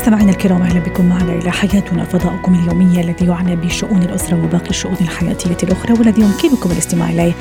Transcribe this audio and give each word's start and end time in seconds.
مستمعينا 0.00 0.30
الكرام 0.30 0.62
أهلا 0.62 0.80
بكم 0.80 1.08
معنا 1.08 1.32
إلى 1.32 1.50
حياتنا 1.50 2.04
فضاؤكم 2.04 2.54
اليومي 2.54 3.00
الذي 3.00 3.26
يعنى 3.26 3.56
بشؤون 3.56 4.02
الأسرة 4.02 4.44
وباقي 4.44 4.70
الشؤون 4.70 4.96
الحياتية 5.00 5.56
الأخرى 5.62 5.92
والذي 5.92 6.22
يمكنكم 6.22 6.70
الاستماع 6.70 7.10
إليه 7.10 7.32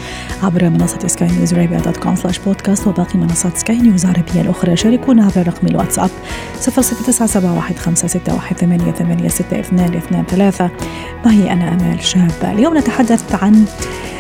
عبر 0.44 0.70
منصة 0.70 1.08
Sky 1.08 1.28
News 1.28 1.54
Arabia 1.54 1.80
dot 1.80 1.98
com 1.98 2.16
slash 2.16 2.40
podcast 2.40 2.88
وباقي 2.88 3.20
منصات 3.20 3.58
سكاي 3.58 3.78
نيوز 3.78 4.06
العربيه 4.06 4.42
الأخرى. 4.42 4.76
شاركونا 4.76 5.26
عبر 5.26 5.48
رقم 5.48 5.68
الواتساب 5.68 6.10
06971561886223 6.60 6.70
معي 11.26 11.54
أنا 11.54 11.74
آمال 11.74 12.04
شاب. 12.04 12.32
اليوم 12.44 12.78
نتحدث 12.78 13.44
عن 13.44 13.66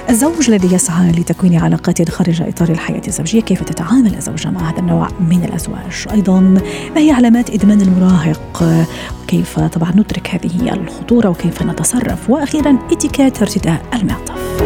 الزوج 0.09 0.49
الذي 0.49 0.75
يسعى 0.75 1.11
لتكوين 1.11 1.55
علاقات 1.59 2.09
خارج 2.09 2.41
إطار 2.41 2.69
الحياة 2.69 3.01
الزوجية 3.07 3.41
كيف 3.41 3.63
تتعامل 3.63 4.15
الزوجه 4.15 4.49
مع 4.49 4.69
هذا 4.69 4.79
النوع 4.79 5.07
من 5.19 5.43
الأزواج؟ 5.43 6.05
أيضا 6.11 6.39
ما 6.95 6.97
هي 6.97 7.11
علامات 7.11 7.49
إدمان 7.49 7.81
المراهق؟ 7.81 8.63
وكيف 9.23 9.59
طبعا 9.59 9.91
ندرك 9.91 10.29
هذه 10.29 10.73
الخطورة؟ 10.73 11.29
وكيف 11.29 11.63
نتصرف؟ 11.63 12.29
وأخيرا 12.29 12.77
إتيكيت 12.91 13.41
ارتداء 13.41 13.85
المعطف. 13.93 14.61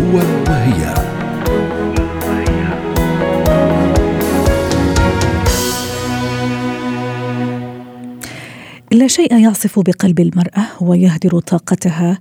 هو 0.00 0.43
لا 8.94 9.06
شيء 9.06 9.38
يعصف 9.38 9.78
بقلب 9.78 10.20
المرأة 10.20 10.66
ويهدر 10.80 11.38
طاقتها 11.40 12.18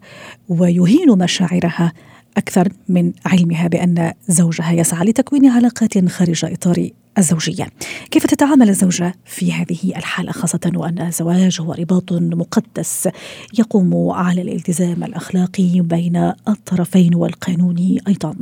ويهين 0.50 1.18
مشاعرها 1.18 1.94
أكثر 2.38 2.70
من 2.90 3.14
علمها 3.26 3.68
بأن 3.68 4.14
زوجها 4.28 4.72
يسعى 4.72 5.06
لتكوين 5.06 5.50
علاقات 5.50 6.10
خارج 6.10 6.46
إطار 6.46 6.90
الزوجية. 7.18 7.68
كيف 8.12 8.26
تتعامل 8.26 8.70
الزوجة 8.70 9.16
في 9.26 9.54
هذه 9.54 9.98
الحالة 9.98 10.32
خاصة 10.32 10.72
وأن 10.76 11.02
الزواج 11.02 11.62
هو 11.62 11.74
رباط 11.74 12.14
مقدس 12.14 13.10
يقوم 13.60 14.10
على 14.10 14.42
الالتزام 14.42 15.04
الأخلاقي 15.04 15.82
بين 15.82 16.34
الطرفين 16.48 17.16
والقانوني 17.16 18.02
أيضا؟ 18.08 18.36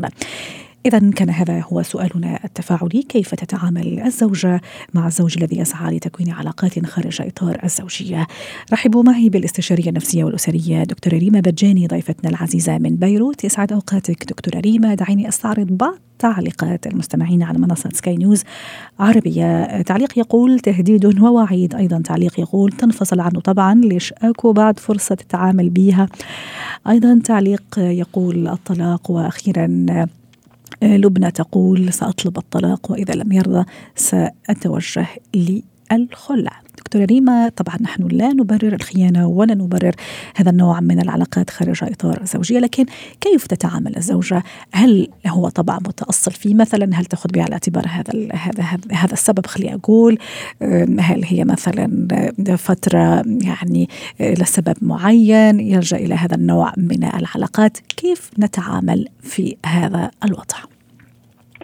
إذا 0.86 1.00
كان 1.00 1.30
هذا 1.30 1.62
هو 1.62 1.84
سؤالنا 1.84 2.40
التفاعلي. 2.44 3.04
كيف 3.10 3.36
تتعامل 3.36 4.00
الزوجة 4.00 4.62
مع 4.94 5.08
الزوج 5.08 5.38
الذي 5.38 5.60
يسعى 5.60 5.98
لتكوين 5.98 6.30
علاقات 6.30 6.86
خارج 6.86 7.22
إطار 7.22 7.60
الزوجية؟ 7.64 8.28
رحبوا 8.74 9.04
معي 9.04 9.30
بالاستشارية 9.30 9.90
النفسية 9.90 10.24
والأسرية 10.24 10.84
دكتورة 10.84 11.16
ريما 11.16 11.40
بجاني 11.40 11.88
ضيفتنا 11.88 12.30
العزيزة 12.30 12.78
من 12.78 12.96
بيروت. 12.96 13.44
يسعد 13.44 13.74
أوقاتك 13.74 14.24
دكتورة 14.24 14.60
ريما. 14.60 14.96
دعيني 14.96 15.28
أستعرض 15.28 15.68
بعض 15.68 15.98
تعليقات 16.20 16.88
المستمعين 16.88 17.44
على 17.44 17.60
منصة 17.60 17.90
سكاي 17.94 18.18
نيوز 18.18 18.44
عربية. 19.00 19.82
تعليق 19.82 20.20
يقول 20.20 20.60
تهديد 20.60 21.20
ووعيد. 21.20 21.76
أيضا 21.76 22.02
تعليق 22.02 22.40
يقول 22.40 22.72
تنفصل 22.72 23.20
عنه 23.20 23.40
طبعا 23.40 23.76
ليش 23.76 24.14
أكو 24.14 24.54
بعد 24.54 24.80
فرصة 24.80 25.16
تتعامل 25.16 25.70
بها 25.70 26.08
أيضا 26.90 27.22
تعليق 27.24 27.64
يقول 27.78 28.48
الطلاق 28.48 29.12
وأخيرا 29.12 29.86
لبنى 30.82 31.32
تقول 31.32 31.94
سأطلب 31.94 32.38
الطلاق 32.38 32.92
وإذا 32.92 33.14
لم 33.14 33.32
يرضى 33.32 33.66
سأتوجه 33.96 35.08
للخلع. 35.36 36.62
دكتورة 36.78 37.06
ريما 37.06 37.50
طبعا 37.50 37.78
نحن 37.82 38.08
لا 38.08 38.34
نبرر 38.34 38.74
الخيانة 38.74 39.28
ولا 39.28 39.54
نبرر 39.56 39.96
هذا 40.36 40.50
النوع 40.50 40.80
من 40.80 41.02
العلاقات 41.02 41.50
خارج 41.50 41.84
إطار 41.84 42.22
الزوجية 42.22 42.60
لكن 42.60 42.86
كيف 43.22 43.48
تتعامل 43.48 43.98
الزوجة؟ 43.98 44.44
هل 44.74 45.08
هو 45.28 45.50
طبعا 45.50 45.78
متأصل 45.78 46.32
فيه 46.32 46.56
مثلا؟ 46.56 46.90
هل 46.94 47.06
تأخذ 47.06 47.30
بعين 47.34 47.48
الاعتبار 47.48 47.86
هذا 47.88 48.14
هذا 48.34 48.64
هذا 48.92 49.14
السبب؟ 49.14 49.46
خلي 49.46 49.74
أقول 49.74 50.18
هل 51.00 51.26
هي 51.26 51.44
مثلا 51.44 52.08
فترة 52.58 53.24
يعني 53.28 53.90
لسبب 54.20 54.76
معين 54.82 55.60
يلجأ 55.60 55.98
إلى 55.98 56.16
هذا 56.16 56.36
النوع 56.36 56.74
من 56.78 57.04
العلاقات؟ 57.04 57.78
كيف 57.98 58.32
نتعامل 58.40 59.08
في 59.22 59.58
هذا 59.66 60.12
الوضع؟ 60.24 60.71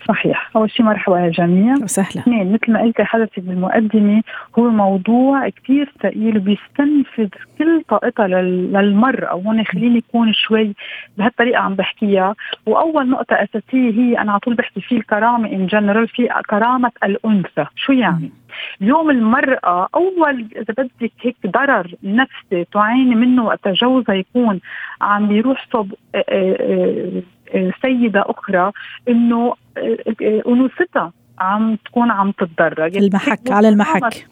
صحيح. 0.07 0.49
أول 0.55 0.71
شيء 0.71 0.85
مرحبا 0.85 1.19
يا 1.19 1.29
جميع. 1.29 1.73
وسهلا. 1.73 2.21
اثنين 2.21 2.53
مثل 2.53 2.71
ما 2.71 2.81
قلت 2.81 3.01
حضرتك 3.01 3.39
بالمقدمة 3.39 4.21
هو 4.59 4.69
موضوع 4.69 5.49
كثير 5.49 5.93
ثقيل 6.03 6.37
وبيستنفذ 6.37 7.27
كل 7.57 7.83
طاقتها 7.89 8.27
للمراه 8.27 9.35
وهون 9.35 9.63
خليني 9.65 9.97
يكون 9.97 10.33
شوي 10.33 10.73
بهالطريقة 11.17 11.59
عم 11.59 11.75
بحكيها. 11.75 12.35
وأول 12.65 13.09
نقطة 13.09 13.33
أساسية 13.33 13.91
هي 13.91 14.17
أنا 14.21 14.31
على 14.31 14.39
طول 14.39 14.53
بحكي 14.55 14.81
فيه 14.81 14.97
الكرامة 14.97 15.51
ان 15.51 15.67
جنرال 15.67 16.07
في 16.07 16.27
كرامة 16.49 16.91
الأنثى. 17.03 17.65
شو 17.75 17.91
يعني؟ 17.93 18.31
اليوم 18.81 19.09
المرأة 19.09 19.87
أول 19.95 20.47
إذا 20.55 20.73
بدك 20.77 21.11
هيك 21.21 21.35
ضرر 21.47 21.95
نفسي 22.03 22.65
تعاني 22.73 23.15
منه 23.15 23.45
وقت 23.45 23.67
جوزها 23.67 24.15
يكون 24.15 24.59
عم 25.01 25.27
بيروح 25.27 25.67
صب 25.73 25.93
سيدة 27.81 28.23
أخرى 28.27 28.71
إنه 29.09 29.53
أنوثتها 30.47 31.11
عم 31.39 31.75
تكون 31.75 32.11
عم 32.11 32.31
تتضرر. 32.31 32.85
المحك 32.85 33.51
على 33.51 33.69
المحك. 33.69 34.27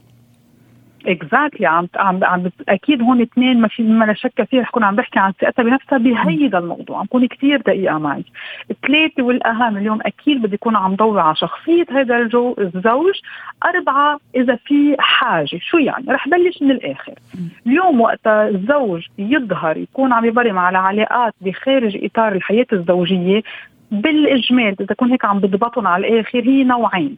اكزاكتلي 1.07 1.65
عم 1.65 1.87
عم 1.95 2.23
عم 2.23 2.51
أكيد 2.69 3.01
هون 3.01 3.21
اثنين 3.21 3.61
ما 3.61 3.67
في 3.67 3.83
ما 3.83 4.05
لا 4.05 4.13
شك 4.13 4.43
فيه 4.43 4.61
رح 4.61 4.69
كون 4.69 4.83
عم 4.83 4.95
بحكي 4.95 5.19
عن 5.19 5.31
ثقتها 5.31 5.63
بنفسها 5.63 5.97
بهيدا 5.97 6.57
الموضوع. 6.57 6.99
عم 6.99 7.05
كون 7.05 7.27
كثير 7.27 7.61
دقيقة 7.61 7.97
معي. 7.97 8.23
ثلاثة 8.87 9.23
والأهم 9.23 9.77
اليوم 9.77 9.99
أكيد 10.01 10.41
بدي 10.41 10.55
يكون 10.55 10.75
عم 10.75 10.95
ضوي 10.95 11.21
على 11.21 11.35
شخصية 11.35 11.85
هذا 11.91 12.17
الجو 12.17 12.55
الزوج. 12.59 13.13
أربعة 13.65 14.19
إذا 14.35 14.55
في 14.55 14.95
حاجة. 14.99 15.59
شو 15.61 15.77
يعني؟ 15.77 16.05
رح 16.09 16.27
بلش 16.27 16.61
من 16.61 16.71
الآخر. 16.71 17.13
اليوم 17.67 18.01
وقت 18.01 18.27
الزوج 18.27 19.05
يظهر 19.17 19.77
يكون 19.77 20.13
عم 20.13 20.25
يبرم 20.25 20.57
على 20.57 20.77
علاقات 20.77 21.33
بخارج 21.41 22.03
إطار 22.03 22.31
الحياة 22.31 22.67
الزوجية 22.73 23.41
بالإجمال 23.91 24.75
إذا 24.81 24.95
كنت 24.95 25.11
هيك 25.11 25.25
عم 25.25 25.39
بضبطهم 25.39 25.87
على 25.87 26.07
الآخر 26.07 26.39
هي 26.39 26.63
نوعين. 26.63 27.17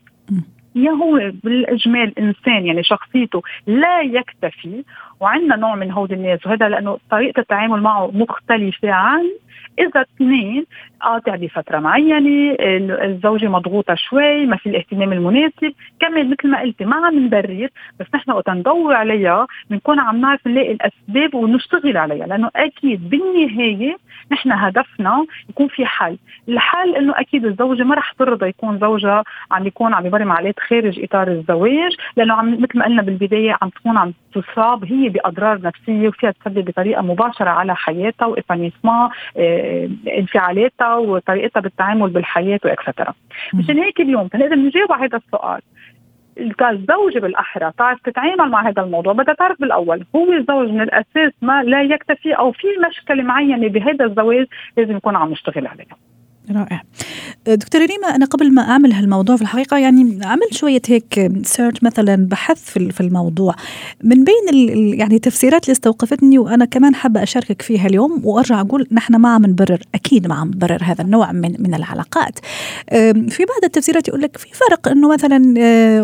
يا 0.84 0.92
هو 0.92 1.32
بالإجمال 1.44 2.20
إنسان 2.20 2.66
يعني 2.66 2.84
شخصيته 2.84 3.42
لا 3.68 4.02
يكتفي 4.02 4.84
وعندنا 5.20 5.56
نوع 5.56 5.76
من 5.76 5.92
هود 5.92 6.12
الناس 6.12 6.46
وهذا 6.46 6.70
لأنه 6.70 6.98
طريقة 7.12 7.40
التعامل 7.40 7.82
معه 7.82 8.12
مختلفة 8.14 8.92
عن 8.92 9.24
إذا 9.80 10.02
اثنين 10.02 10.66
قاطع 11.02 11.36
بفترة 11.36 11.80
معينة 11.80 12.56
الزوجة 13.04 13.48
مضغوطة 13.48 13.96
شوي 13.96 14.46
ما 14.46 14.58
في 14.58 14.70
الاهتمام 14.70 15.14
المناسب. 15.14 15.74
كمان 16.00 16.30
مثل 16.30 16.48
ما 16.50 16.62
قلتي 16.62 16.86
ما 16.86 16.96
عم 16.96 17.26
نبرر 17.26 17.68
بس 18.00 18.06
نحن 18.16 18.32
وقت 18.32 18.50
ندور 18.50 18.94
عليها 18.96 19.48
بنكون 19.70 20.00
عم 20.00 20.22
نعرف 20.22 20.48
نلاقي 20.48 20.72
الأسباب 20.72 21.36
ونشتغل 21.36 21.98
عليها 21.98 22.28
لأنه 22.28 22.50
أكيد 22.56 23.10
بالنهاية 23.10 23.98
نحن 24.32 24.52
هدفنا 24.52 25.26
يكون 25.50 25.68
في 25.68 25.86
حل. 25.86 26.18
الحل 26.50 26.96
إنه 26.96 27.14
أكيد 27.20 27.46
الزوجة 27.46 27.84
ما 27.84 27.96
رح 27.96 28.12
ترضى 28.12 28.48
يكون 28.48 28.80
زوجها 28.80 29.24
عم 29.52 29.68
يكون 29.68 29.94
عم 29.94 30.06
يبرم 30.06 30.32
علاقات 30.32 30.60
خارج 30.60 31.04
إطار 31.04 31.28
الزواج 31.28 31.96
لأنه 32.18 32.34
عم 32.34 32.54
مثل 32.62 32.78
ما 32.80 32.86
قلنا 32.86 33.02
بالبداية 33.02 33.58
عم 33.62 33.70
تكون 33.70 33.98
عم 33.98 34.14
تصاب 34.34 34.86
هي 34.86 35.10
بأضرار 35.10 35.62
نفسية 35.62 36.08
وفيها 36.08 36.32
تسبب 36.32 36.66
بطريقة 36.66 37.02
مباشرة 37.02 37.50
على 37.50 37.76
حياتها 37.76 38.26
وافانيسما 38.26 39.10
آه 39.38 39.90
انفعالاتها 40.18 40.96
وطريقتها 40.96 41.60
بالتعامل 41.60 42.10
بالحياة 42.10 42.60
واكسترا 42.66 43.14
مشان 43.54 43.78
هيك 43.78 44.00
اليوم 44.02 44.30
نقدر 44.36 44.56
نجاوب 44.56 44.92
على 44.92 45.06
هذا 45.06 45.18
السؤال. 45.18 45.62
الزوجة 46.62 47.20
بالأحرى 47.20 47.72
تعرف 47.78 48.02
تتعامل 48.02 48.50
مع 48.50 48.70
هذا 48.70 48.82
الموضوع 48.82 49.14
بدها 49.14 49.34
تعرف 49.34 49.62
بالأول 49.62 50.06
هو 50.16 50.34
الزوج 50.34 50.70
من 50.70 50.82
الأساس 50.82 51.34
ما 51.42 51.64
لا 51.64 51.82
يكتفي 51.84 52.34
أو 52.34 52.52
في 52.52 52.68
مشكلة 52.90 53.24
معينة 53.24 53.68
بهذا 53.68 54.06
الزواج 54.06 54.48
لازم 54.78 54.98
يكون 54.98 55.16
عم 55.16 55.32
يشتغل 55.32 55.68
عليها. 55.68 55.98
رائع. 56.52 56.84
دكتورة 57.48 57.86
ريما 57.86 58.16
أنا 58.16 58.26
قبل 58.26 58.54
ما 58.54 58.62
أعمل 58.62 58.94
هالموضوع 58.94 59.36
في 59.36 59.42
الحقيقة 59.42 59.78
يعني 59.78 60.20
عملت 60.24 60.54
شوية 60.54 60.82
هيك 60.88 61.32
سيرش 61.44 61.84
مثلا 61.84 62.16
بحث 62.16 62.64
في 62.70 63.02
الموضوع. 63.02 63.56
من 64.04 64.24
بين 64.24 64.68
يعني 65.00 65.16
التفسيرات 65.16 65.64
اللي 65.64 65.72
استوقفتني 65.72 66.38
وأنا 66.40 66.66
كمان 66.66 66.96
حابة 66.96 67.24
أشاركك 67.24 67.62
فيها 67.62 67.88
اليوم 67.88 68.22
وأرجع 68.24 68.62
أقول 68.62 68.88
نحن 68.92 69.16
ما 69.16 69.30
عم 69.30 69.46
نبرر 69.46 69.80
أكيد 69.96 70.28
ما 70.28 70.36
عم 70.36 70.48
نبرر 70.48 70.80
هذا 70.84 71.02
النوع 71.02 71.32
من 71.32 71.56
من 71.60 71.74
العلاقات. 71.74 72.40
في 73.30 73.46
بعض 73.46 73.64
التفسيرات 73.64 74.08
يقول 74.08 74.22
لك 74.22 74.38
في 74.38 74.48
فرق 74.54 74.88
إنه 74.88 75.14
مثلا 75.14 75.40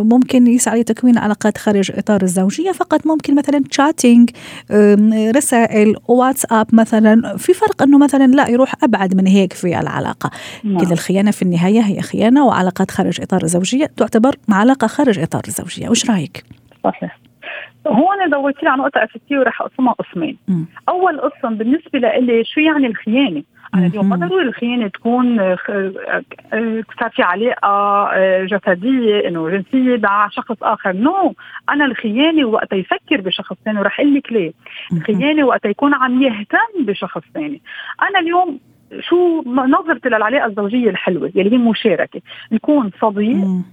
ممكن 0.04 0.48
يسعى 0.48 0.82
لتكوين 0.82 1.18
علاقات 1.18 1.58
خارج 1.58 1.92
إطار 1.96 2.24
الزوجية 2.24 2.72
فقط 2.72 3.08
ممكن 3.08 3.36
مثلا 3.36 3.64
تشاتينج 3.72 4.30
رسائل 5.36 5.96
واتساب 6.08 6.68
مثلا. 6.74 7.38
في 7.38 7.54
فرق 7.54 7.84
إنه 7.84 7.98
مثلا 7.98 8.28
لا 8.28 8.50
يروح 8.50 8.74
أبعد 8.84 9.16
من 9.16 9.28
هيك 9.28 9.54
في 9.54 9.80
العلاقة. 9.80 10.33
كل 10.64 10.92
الخيانة 10.92 11.32
في 11.32 11.42
النهاية 11.42 11.82
هي 11.82 12.02
خيانة 12.02 12.46
وعلاقات 12.46 12.92
خارج 12.92 13.22
إطار 13.22 13.44
الزوجية 13.44 13.86
تعتبر 13.86 14.36
علاقة 14.50 14.88
خارج 14.88 15.20
إطار 15.20 15.42
الزوجية 15.48 15.90
وش 15.90 16.10
رأيك؟ 16.10 16.44
صحيح 16.84 17.18
هون 17.88 18.30
دورتي 18.32 18.68
على 18.68 18.82
نقطة 18.82 19.04
أساسية 19.04 19.38
وراح 19.40 19.62
أقسمها 19.62 19.94
قسمين. 19.94 20.38
أول 20.90 21.22
قسم 21.22 21.56
بالنسبة 21.56 22.00
لإلي 22.00 22.44
شو 22.44 22.60
يعني 22.60 22.88
الخيانة؟ 22.88 23.44
أنا 23.74 23.88
اليوم 23.88 24.10
ما 24.10 24.16
ضروري 24.16 24.44
الخيانة 24.46 24.88
تكون 24.88 25.40
آه، 25.40 25.58
آه، 25.70 26.84
صار 27.00 27.10
في 27.10 27.22
علاقة 27.22 27.68
آه، 28.14 28.44
جسدية 28.44 29.28
إنه 29.28 29.50
جنسية 29.50 29.98
مع 29.98 30.30
شخص 30.30 30.56
آخر، 30.62 30.94
نو 30.94 31.30
no. 31.30 31.34
أنا 31.70 31.86
الخيانة 31.86 32.46
وقت 32.46 32.74
يفكر 32.74 33.22
بشخص 33.22 33.56
ثاني 33.66 33.80
ورح 33.80 34.00
أقول 34.00 34.16
لك 34.16 34.32
ليه؟ 34.32 34.54
الخيانة 34.94 35.44
وقت 35.44 35.66
يكون 35.66 35.94
عم 35.94 36.22
يهتم 36.22 36.86
بشخص 36.86 37.22
ثاني. 37.34 37.62
أنا 38.02 38.20
اليوم 38.20 38.60
شو 39.00 39.44
نظرتي 39.46 40.10
للعلاقة 40.10 40.46
الزوجية 40.46 40.90
الحلوة 40.90 41.32
يلي 41.36 41.54
هي 41.54 41.58
مشاركة. 41.58 42.22
نكون 42.52 42.92
صديق 43.02 43.64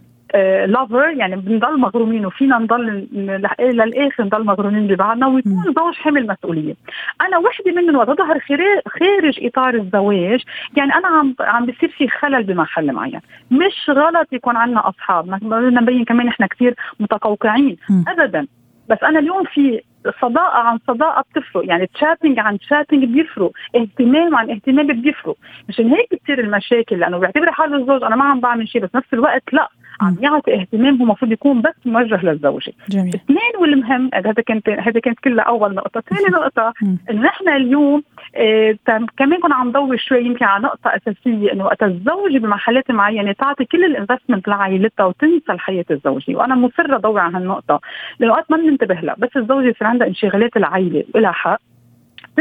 لافر 0.66 1.04
آه، 1.04 1.10
يعني 1.10 1.36
بنضل 1.36 1.80
مغرومين 1.80 2.26
وفينا 2.26 2.58
نضل 2.58 3.08
للاخر 3.12 4.24
نضل 4.24 4.44
مغرومين 4.44 4.86
ببعضنا 4.86 5.26
ويكون 5.26 5.64
زوج 5.76 5.94
حامل 5.94 6.26
مسؤولية. 6.26 6.74
أنا 7.20 7.38
وحدة 7.38 7.72
منهم 7.72 7.96
وتظهر 7.96 8.40
خارج 8.88 9.44
إطار 9.44 9.74
الزواج 9.74 10.42
يعني 10.76 10.94
أنا 10.94 11.08
عم 11.08 11.34
عم 11.40 11.66
بصير 11.66 11.88
في 11.88 12.08
خلل 12.08 12.42
بمحل 12.42 12.92
معين، 12.92 13.20
مش 13.50 13.90
غلط 13.90 14.32
يكون 14.32 14.56
عندنا 14.56 14.88
أصحاب، 14.88 15.26
بدنا 15.26 15.80
نبين 15.80 16.04
كمان 16.04 16.28
إحنا 16.28 16.46
كثير 16.46 16.74
متقوقعين. 17.00 17.76
ابدا. 18.08 18.46
بس 18.88 18.98
أنا 19.02 19.18
اليوم 19.18 19.44
في 19.44 19.80
صداقة 20.22 20.58
عن 20.58 20.78
صداقة 20.88 21.24
بتفرق. 21.30 21.64
يعني 21.68 21.86
تشاتنج 21.86 22.38
عن 22.38 22.58
تشاتنج 22.58 23.04
بيفرق. 23.04 23.50
اهتمام 23.76 24.34
عن 24.34 24.50
اهتمام 24.50 24.86
بيفرق. 24.86 25.36
مشان 25.68 25.88
هيك 25.90 26.08
بتصير 26.14 26.40
المشاكل 26.40 26.98
لأنه 26.98 27.18
بيعتبر 27.18 27.52
حاله 27.52 27.76
الزوج 27.76 28.02
أنا 28.02 28.16
ما 28.16 28.24
عم 28.24 28.40
بعمل 28.40 28.68
شيء 28.68 28.82
بس 28.82 28.90
نفس 28.94 29.14
الوقت 29.14 29.42
لا. 29.52 29.68
عم 30.00 30.16
يعطي 30.20 30.54
اهتمام 30.54 30.96
هو 30.96 31.02
المفروض 31.02 31.32
يكون 31.32 31.60
بس 31.62 31.74
موجه 31.84 32.24
للزوجة. 32.24 32.72
جميل. 32.88 33.14
اثنين 33.14 33.52
والمهم 33.60 34.10
هذا 34.14 34.42
كانت 34.46 34.68
هذا 34.68 35.00
كانت 35.00 35.20
كلها 35.20 35.44
أول 35.44 35.74
نقطة. 35.74 36.00
ثاني 36.00 36.28
نقطة 36.32 36.72
انه 37.10 37.22
نحن 37.22 37.48
اليوم 37.48 38.02
آه 38.36 38.76
كمان 39.16 39.40
كنا 39.40 39.54
عم 39.54 39.68
ندور 39.68 39.96
شوي 39.96 40.24
يمكن 40.24 40.44
على 40.44 40.64
نقطة 40.64 40.90
أساسية 40.96 41.52
إنه 41.52 41.64
وقت 41.64 41.82
الزوجه 41.82 42.38
بمحلات 42.38 42.90
معينة 42.90 43.32
تعطي 43.32 43.64
كل 43.64 43.84
الانفستمنت 43.84 44.48
لعائلتها 44.48 45.04
وتنسى 45.04 45.52
الحياة 45.52 45.84
الزوجية. 45.90 46.36
وأنا 46.36 46.54
مصرة 46.54 46.96
ادور 46.96 47.20
على 47.20 47.36
هالنقطة 47.36 47.80
لأنه 48.18 48.32
وقت 48.32 48.50
ما 48.50 48.56
بننتبه 48.56 48.94
لها 48.94 49.14
بس 49.18 49.36
الزوجة 49.36 49.68
يصير 49.68 49.86
عندها 49.86 50.06
انشغالات 50.06 50.56
العائلة 50.56 51.04
ولها 51.14 51.32
حق. 51.32 51.60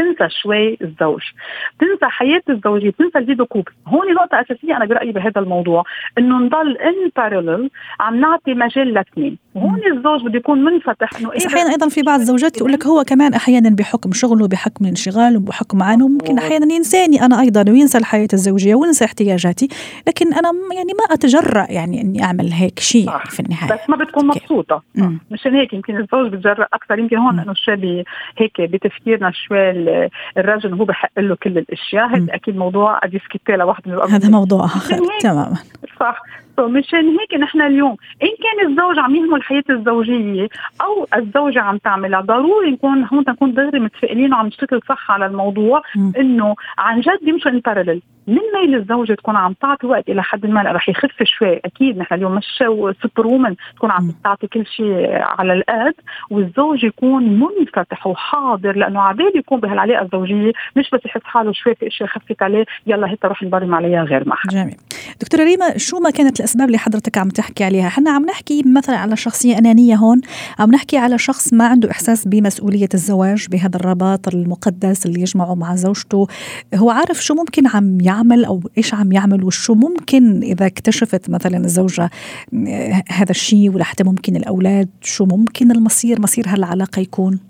تنسى 0.00 0.34
شوي 0.42 0.78
الزوج. 0.82 1.22
تنسى 1.80 2.06
حياة 2.06 2.42
الزوجية 2.50 2.90
تنسى 2.90 3.18
الفيديو 3.18 3.46
كوب 3.46 3.68
هون 3.86 4.14
نقطة 4.14 4.40
أساسية 4.40 4.76
أنا 4.76 4.84
برأيي 4.84 5.12
بهذا 5.12 5.40
الموضوع 5.40 5.84
إنه 6.18 6.38
نضل 6.38 6.76
إن 6.76 7.10
بارلل 7.16 7.70
عم 8.00 8.20
نعطي 8.20 8.54
مجال 8.54 8.94
لاثنين. 8.94 9.38
وهون 9.54 9.80
الزوج 9.92 10.22
بده 10.24 10.38
يكون 10.38 10.64
منفتح 10.64 11.10
إنه 11.20 11.30
بس 11.36 11.46
أحيانا 11.46 11.70
أيضا 11.70 11.88
في 11.88 12.02
بعض 12.02 12.20
الزوجات 12.20 12.56
يقول 12.58 12.72
لك 12.72 12.86
هو 12.86 13.04
كمان 13.04 13.34
أحيانا 13.34 13.70
بحكم 13.70 14.12
شغله 14.12 14.48
بحكم 14.48 14.86
انشغاله 14.86 15.40
بحكم 15.40 15.82
عنه 15.82 16.08
ممكن 16.08 16.38
أحيانا 16.38 16.74
ينساني 16.74 17.22
أنا 17.22 17.40
أيضا 17.40 17.64
وينسى 17.70 17.98
الحياة 17.98 18.28
الزوجية 18.32 18.74
وينسى 18.74 19.04
احتياجاتي. 19.04 19.68
لكن 20.08 20.26
أنا 20.34 20.50
يعني 20.76 20.92
ما 20.98 21.14
أتجرأ 21.14 21.66
يعني 21.70 22.00
إني 22.00 22.22
أعمل 22.22 22.52
هيك 22.52 22.78
شيء 22.78 23.10
في 23.24 23.40
النهاية. 23.40 23.72
بس 23.72 23.90
ما 23.90 23.96
بتكون 23.96 24.26
مبسوطة. 24.26 24.82
مشان 25.30 25.54
هيك 25.54 25.72
يمكن 25.72 25.96
الزوج 25.96 26.32
بتجرأ 26.32 26.68
أكثر. 26.72 26.98
يمكن 26.98 27.16
هون 27.16 27.38
إنه 27.38 27.54
شوي 27.54 28.04
هيك 28.38 28.60
بتفكيرنا 28.60 29.30
شوي 29.30 29.70
الرجل 30.38 30.74
هو 30.74 30.84
بحق 30.84 31.18
له 31.18 31.34
كل 31.34 31.58
الأشياء. 31.58 32.06
هذا 32.06 32.34
أكيد 32.34 32.56
موضوع 32.56 32.98
قد 32.98 33.14
يسكت 33.14 33.50
لوحده 33.50 33.92
من 33.92 34.12
هذا 34.12 34.28
موضوع 34.28 34.64
آخر. 34.64 34.96
تماما. 35.20 35.56
صح. 36.00 36.22
مشان 36.68 37.08
هيك 37.08 37.34
نحن 37.40 37.60
اليوم. 37.62 37.96
إن 38.22 38.28
كان 38.28 38.70
الزوج 38.70 38.98
عم 38.98 39.16
يهمل 39.16 39.34
الحياة 39.34 39.64
الزوجية 39.70 40.48
أو 40.80 41.06
الزوجة 41.16 41.60
عم 41.60 41.78
تعملها 41.78 42.20
ضروري 42.20 42.70
نكون 42.70 43.04
هون 43.12 43.24
نكون 43.28 43.54
دغري 43.54 43.80
متفائلين 43.80 44.34
وعم 44.34 44.46
نشتغل 44.46 44.80
صح 44.88 45.10
على 45.10 45.26
الموضوع 45.26 45.82
إنه 46.18 46.54
عن 46.78 47.00
جد 47.00 47.28
يمشوا 47.28 47.50
ان 47.50 47.58
بارلل 47.58 48.02
من 48.26 48.38
ميل 48.54 48.74
الزوجة 48.74 49.14
تكون 49.14 49.36
عم 49.36 49.52
تعطي 49.52 49.86
وقت 49.86 50.08
إلى 50.08 50.22
حد 50.22 50.46
ما 50.46 50.62
رح 50.62 50.88
يخف 50.88 51.22
شوي. 51.22 51.56
أكيد 51.64 51.98
نحن 51.98 52.14
اليوم 52.14 52.34
مش 52.34 52.44
سوبر 52.58 53.26
وومن 53.26 53.56
تكون 53.76 53.90
عم 53.90 54.14
تعطي 54.24 54.46
كل 54.46 54.66
شيء 54.66 55.22
على 55.22 55.52
القد 55.52 55.94
والزوج 56.30 56.84
يكون 56.84 57.40
منفتح 57.40 58.06
وحاضر 58.06 58.76
لأنه 58.76 59.00
عبالي 59.00 59.32
يكون 59.38 59.60
بهالعلاقة 59.60 60.02
الزوجية 60.02 60.52
مش 60.76 60.90
بس 60.90 61.00
يحس 61.06 61.20
حاله 61.24 61.52
شوي 61.52 61.74
في 61.74 61.86
اشياء 61.86 62.08
خفت 62.08 62.42
عليه 62.42 62.64
يلا 62.86 63.10
هيك 63.10 63.24
روح 63.24 63.42
نبرم 63.42 63.74
عليها 63.74 64.04
غير 64.04 64.28
ما 64.28 64.36
جميل. 64.50 64.76
دكتورة 65.20 65.44
ريما 65.44 65.78
شو 65.78 65.98
ما 65.98 66.10
كانت 66.10 66.40
الأسباب 66.40 66.66
اللي 66.66 66.78
حضرتك 66.78 67.18
عم 67.18 67.28
تحكي 67.28 67.64
عليها؟ 67.64 67.86
إحنا 67.86 68.10
عم 68.10 68.26
نحكي 68.26 68.62
مثلا 68.66 68.96
على 68.96 69.16
شخصية 69.16 69.58
أنانية 69.58 69.96
هون 69.96 70.20
عم 70.58 70.70
نحكي 70.70 70.96
على 70.96 71.18
شخص 71.18 71.52
ما 71.52 71.66
عنده 71.66 71.90
إحساس 71.90 72.28
بمسؤولية 72.28 72.88
الزواج 72.94 73.46
بهذا 73.50 73.76
الرباط 73.76 74.28
المقدس 74.28 75.06
اللي 75.06 75.20
يجمعه 75.20 75.54
مع 75.54 75.76
زوجته. 75.76 76.26
هو 76.74 76.90
عارف 76.90 77.24
شو 77.24 77.34
ممكن 77.34 77.66
عم 77.66 78.00
يعمل 78.00 78.44
أو 78.44 78.62
إيش 78.78 78.94
عم 78.94 79.12
يعمل 79.12 79.44
وشو 79.44 79.74
ممكن 79.74 80.42
إذا 80.42 80.66
اكتشفت 80.66 81.30
مثلا 81.30 81.64
الزوجة 81.64 82.10
هذا 83.08 83.30
الشيء 83.30 83.70
ولا 83.70 83.84
حتى 83.84 84.04
ممكن 84.04 84.36
الأولاد 84.36 84.88
شو 85.00 85.24
ممكن 85.24 85.70
المصير؟ 85.70 86.20
مصير 86.20 86.48
هالعلاقة 86.48 87.00
يكون؟ 87.00 87.49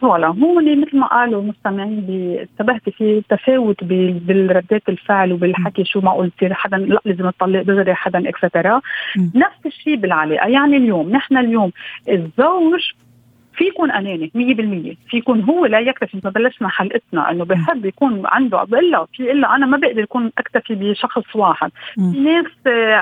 voilà 0.00 0.26
هون 0.26 0.80
مثل 0.80 0.98
ما 0.98 1.06
قالوا 1.06 1.42
المستمعين 1.42 2.38
انتبهتي 2.40 2.90
في 2.90 3.22
تفاوت 3.28 3.84
بالردات 3.84 4.82
الفعل 4.88 5.32
وبالحكي 5.32 5.84
شو 5.84 6.00
ما 6.00 6.12
قلتي 6.12 6.54
حدا 6.54 6.76
لا 6.76 7.00
لازم 7.04 7.30
تطلق 7.30 7.62
دغري 7.62 7.94
حدا 7.94 8.28
etcetera 8.28 8.80
نفس 9.34 9.66
الشيء 9.66 9.96
بالعلاقة. 9.96 10.48
يعني 10.48 10.76
اليوم 10.76 11.10
نحن 11.10 11.36
اليوم 11.36 11.72
الزوج 12.08 12.80
في 13.56 13.64
يكون 13.64 13.90
أناني 13.90 14.30
100% 14.34 15.10
في 15.10 15.16
يكون 15.16 15.42
هو 15.42 15.66
لا 15.66 15.80
يكتفي 15.80 16.16
مثل 16.16 16.30
بلشنا 16.30 16.68
حلقتنا 16.68 17.30
إنه 17.30 17.44
بحب 17.44 17.84
يكون 17.84 18.22
عنده 18.24 18.62
إلا 18.62 19.06
في 19.12 19.32
إلا 19.32 19.54
أنا 19.54 19.66
ما 19.66 19.76
بقدر 19.76 20.00
يكون 20.00 20.32
أكتفي 20.38 20.74
بشخص 20.74 21.36
واحد. 21.36 21.70
في 21.94 22.20
ناس 22.20 22.46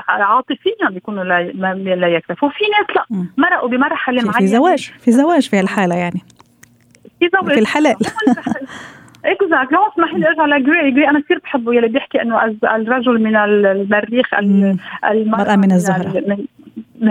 عاطفيا 0.07 0.89
بيكونوا 0.89 1.23
لا 1.23 1.73
لا 1.95 2.07
يكتفوا 2.07 2.47
وفي 2.47 2.63
ناس 2.79 2.97
لا. 2.97 3.25
مرقوا 3.37 3.69
بمرحلة 3.69 4.21
معينه 4.21 4.37
في 4.37 4.47
زواج 4.47 4.91
في 4.99 5.11
زواج 5.11 5.49
في 5.49 5.59
الحاله 5.59 5.95
يعني. 5.95 6.21
في 7.29 7.59
الحلال. 7.59 7.95
exact 9.25 9.71
لو 9.71 9.79
اسمحي 9.93 10.17
لي 10.17 10.27
أرجع 10.27 10.45
لجري 10.45 10.91
جري 10.91 11.09
أنا 11.09 11.19
كثير 11.19 11.39
بحبه. 11.43 11.73
يلي 11.73 11.87
بيحكي 11.87 12.21
إنه 12.21 12.43
الرجل 12.63 13.21
من 13.21 13.35
المريخ 13.35 14.33
المرأة 15.03 15.55
من 15.55 15.71
الزهرة. 15.71 16.23
من 16.27 16.45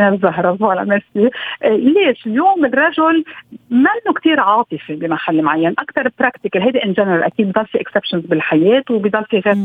الزهرة 0.00 0.56
voilà 0.56 0.84
merci. 0.84 1.30
ليش؟ 1.64 2.26
اليوم 2.26 2.64
الرجل 2.64 3.24
منه 3.70 4.14
كثير 4.16 4.40
عاطفي 4.40 4.94
بمحل 4.94 5.42
معين 5.42 5.74
أكثر 5.78 6.10
practical 6.18 6.62
هيدي 6.62 6.84
in 6.84 6.92
general 6.92 7.22
أكيد 7.22 7.48
بضل 7.48 7.66
في 7.66 7.80
exceptions 7.80 8.26
بالحياة 8.26 8.84
وبضل 8.90 9.24
في 9.24 9.38
غير 9.38 9.56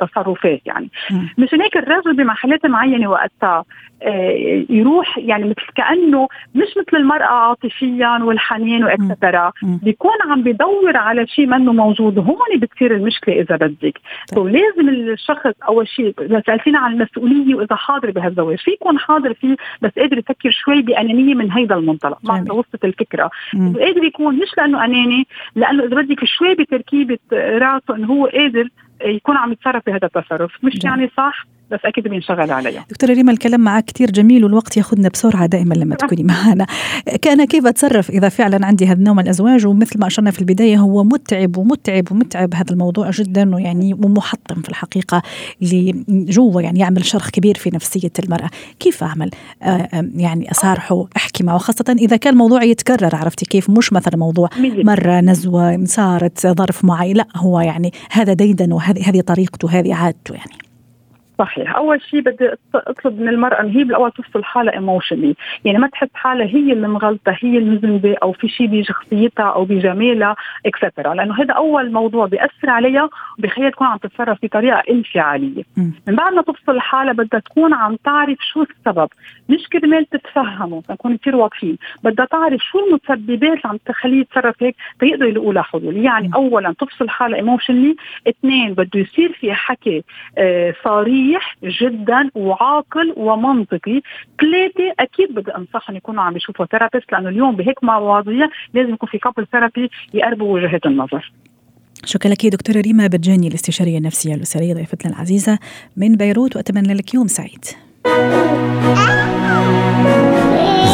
تصرفات 0.00 0.60
يعني. 0.66 0.90
مشان 1.38 1.60
هيك 1.60 1.76
الرجل 1.76 2.16
بمحلات 2.16 2.66
معينة 2.66 3.10
وقتها 3.10 3.64
آه، 4.02 4.64
يروح 4.70 5.18
يعني 5.18 5.44
مثل 5.44 5.66
كأنه 5.76 6.28
مش 6.54 6.68
مثل 6.76 6.96
المرأة 6.96 7.24
عاطفيا 7.24 8.18
والحنين 8.22 8.84
واكسترا 8.84 9.52
بيكون 9.62 10.12
عم 10.30 10.42
بدور 10.42 10.96
على 10.96 11.26
شيء 11.26 11.46
منه 11.46 11.72
موجود. 11.72 12.18
هون 12.18 12.58
بتصير 12.60 12.94
المشكلة 12.94 13.40
إذا 13.40 13.56
بدك. 13.56 13.98
طيب. 14.36 14.46
لازم 14.46 14.88
الشخص 14.88 15.52
أول 15.68 15.88
شيء 15.88 16.14
إذا 16.20 16.42
سالتينا 16.46 16.78
عن 16.78 16.92
المسؤولية 16.92 17.54
وإذا 17.54 17.76
حاضر 17.76 18.10
بهالزواج 18.10 18.58
في 18.58 18.70
يكون 18.70 18.98
حاضر 18.98 19.34
فيه 19.34 19.56
بس 19.82 19.90
قادر 19.98 20.18
يفكر 20.18 20.50
شوي 20.50 20.82
بأنانية 20.82 21.34
من 21.34 21.52
هيدا 21.52 21.74
المنطلق. 21.74 22.18
ما 22.22 22.52
وصلت 22.52 22.84
الفكرة. 22.84 23.30
قادر 23.54 24.04
يكون 24.04 24.34
مش 24.34 24.48
لأنه 24.58 24.84
أناني 24.84 25.26
لأنه 25.54 25.84
إذا 25.84 25.96
بدك 25.96 26.24
شوي 26.24 26.54
بتركيبة 26.54 27.18
راسه 27.32 27.96
إنه 27.96 28.06
هو 28.06 28.26
قادر 28.26 28.68
يكون 29.04 29.36
عم 29.36 29.52
يتصرف 29.52 29.82
بهذا 29.86 30.06
التصرف. 30.06 30.64
مش 30.64 30.78
جميل. 30.78 30.84
يعني 30.84 31.10
صح؟ 31.16 31.46
بس 31.70 31.80
أكيد 31.84 32.08
بينشغل 32.08 32.50
عليها 32.50 32.84
دكتورة 32.90 33.12
ريما 33.12 33.32
الكلام 33.32 33.60
معك 33.60 33.84
كثير 33.84 34.10
جميل 34.10 34.44
والوقت 34.44 34.76
ياخذنا 34.76 35.08
بسرعة 35.08 35.46
دائما 35.46 35.74
لما 35.74 35.94
تكوني 35.94 36.22
معنا. 36.22 36.66
كان 37.22 37.44
كيف 37.44 37.66
أتصرف 37.66 38.10
إذا 38.10 38.28
فعلا 38.28 38.66
عندي 38.66 38.86
هذا 38.86 38.98
النوع 38.98 39.14
من 39.14 39.22
الأزواج؟ 39.22 39.66
ومثل 39.66 40.00
ما 40.00 40.06
أشرنا 40.06 40.30
في 40.30 40.40
البداية 40.40 40.76
هو 40.76 41.04
متعب 41.04 41.56
ومتعب 41.56 42.12
ومتعب 42.12 42.54
هذا 42.54 42.72
الموضوع 42.72 43.10
جدا 43.10 43.54
ويعني 43.54 43.94
ومحطم 43.94 44.62
في 44.62 44.68
الحقيقة 44.68 45.22
اللي 45.62 46.04
جوا 46.08 46.62
يعني 46.62 46.80
يعمل 46.80 47.04
شرخ 47.04 47.30
كبير 47.30 47.54
في 47.54 47.70
نفسية 47.74 48.12
المرأة. 48.24 48.50
كيف 48.80 49.04
أعمل؟ 49.04 49.30
آه 49.62 49.88
يعني 50.14 50.50
أصارحه 50.50 51.06
أحكي 51.16 51.44
معه 51.44 51.58
خاصة 51.58 51.96
إذا 51.98 52.16
كان 52.16 52.32
الموضوع 52.32 52.62
يتكرر 52.62 53.16
عرفتي 53.16 53.44
كيف؟ 53.44 53.70
مش 53.70 53.92
مثلا 53.92 54.16
موضوع 54.16 54.48
مرة 54.58 55.20
نزوة 55.20 55.84
صارت 55.84 56.46
ظرف 56.46 56.84
معين 56.84 57.16
لا 57.16 57.26
هو 57.36 57.60
يعني 57.60 57.92
هذا 58.10 58.32
ديدن 58.32 58.72
وهذه 58.72 59.08
هذه 59.08 59.20
طريقته 59.20 59.70
هذه 59.70 59.94
عادته 59.94 60.34
يعني. 60.34 60.67
صحيح. 61.38 61.76
أول 61.76 62.02
شيء 62.02 62.20
بدي 62.20 62.50
أطلب 62.74 63.20
من 63.20 63.28
المرأة 63.28 63.60
إن 63.60 63.70
هي 63.70 63.84
بالأول 63.84 64.12
تفصل 64.12 64.44
حالها 64.44 64.74
emotionally 64.74 65.34
يعني 65.64 65.78
ما 65.78 65.86
تحس 65.86 66.08
حالها 66.14 66.46
هي 66.46 66.72
اللي 66.72 66.88
مغلطة 66.88 67.36
هي 67.40 67.58
المذنبه 67.58 68.16
أو 68.22 68.32
في 68.32 68.48
شيء 68.48 68.66
بشخصيتها 68.66 69.44
أو 69.44 69.64
بجمالها 69.64 70.36
etcetera 70.66 71.14
لأنه 71.14 71.42
هذا 71.42 71.54
أول 71.54 71.92
موضوع 71.92 72.26
بيأثر 72.26 72.70
عليها 72.70 73.08
وبخليها 73.38 73.70
تكون 73.70 73.86
عم 73.86 73.96
تتصرف 73.96 74.38
بطريقة 74.42 74.82
انفعالية. 74.90 75.62
من 76.08 76.16
بعد 76.16 76.32
ما 76.32 76.42
تفصل 76.42 76.80
حالها 76.80 77.12
بدها 77.12 77.40
تكون 77.40 77.74
عم 77.74 77.96
تعرف 77.96 78.38
شو 78.52 78.62
السبب. 78.62 79.08
مش 79.48 79.68
كرمال 79.68 80.06
تتفهمه 80.06 80.82
نكون 80.90 81.16
كثير 81.16 81.36
واضحين. 81.36 81.78
بدها 82.04 82.26
تعرف 82.26 82.60
شو 82.62 82.78
المسببات 82.78 83.42
اللي 83.42 83.60
عم 83.64 83.76
تخليه 83.76 84.20
يتصرف 84.20 84.62
هيك 84.62 84.76
تيقدروا 85.00 85.30
يلاقوا 85.30 85.52
لها 85.52 85.62
حلول. 85.62 85.96
يعني. 85.96 86.30
اولا 86.34 86.74
تفصل 86.78 87.08
حالها 87.08 87.36
emotionally 87.36 87.96
اثنين 88.28 88.74
بده 88.74 89.00
يصير 89.00 89.32
في 89.32 89.54
حكي 89.54 90.04
آه 90.38 90.70
صريح 91.28 91.56
جدا 91.80 92.30
وعاقل 92.34 93.14
ومنطقي. 93.16 94.00
ثلاثة 94.40 94.94
أكيد 95.00 95.34
بدي 95.34 95.50
أنصحهم 95.56 95.96
يكونوا 95.96 96.22
عم 96.22 96.36
يشوفوا 96.36 96.66
therapist 96.66 97.12
لأنه 97.12 97.28
اليوم 97.28 97.56
بهيك 97.56 97.84
مواضيع 97.84 98.48
لازم 98.74 98.94
يكون 98.94 99.08
في 99.08 99.18
couple 99.18 99.46
therapy 99.52 99.90
يقربوا 100.14 100.54
وجهات 100.54 100.86
النظر. 100.86 101.32
شكرا 102.04 102.30
لك 102.30 102.46
دكتورة 102.46 102.80
ريما 102.80 103.06
بجاني 103.06 103.48
الاستشارية 103.48 103.98
النفسية 103.98 104.34
الأسرية 104.34 104.74
ضيفتنا 104.74 105.12
العزيزة 105.12 105.58
من 105.96 106.16
بيروت. 106.16 106.56
وأتمنى 106.56 106.94
لك 106.94 107.14
يوم 107.14 107.26
سعيد. 107.26 107.64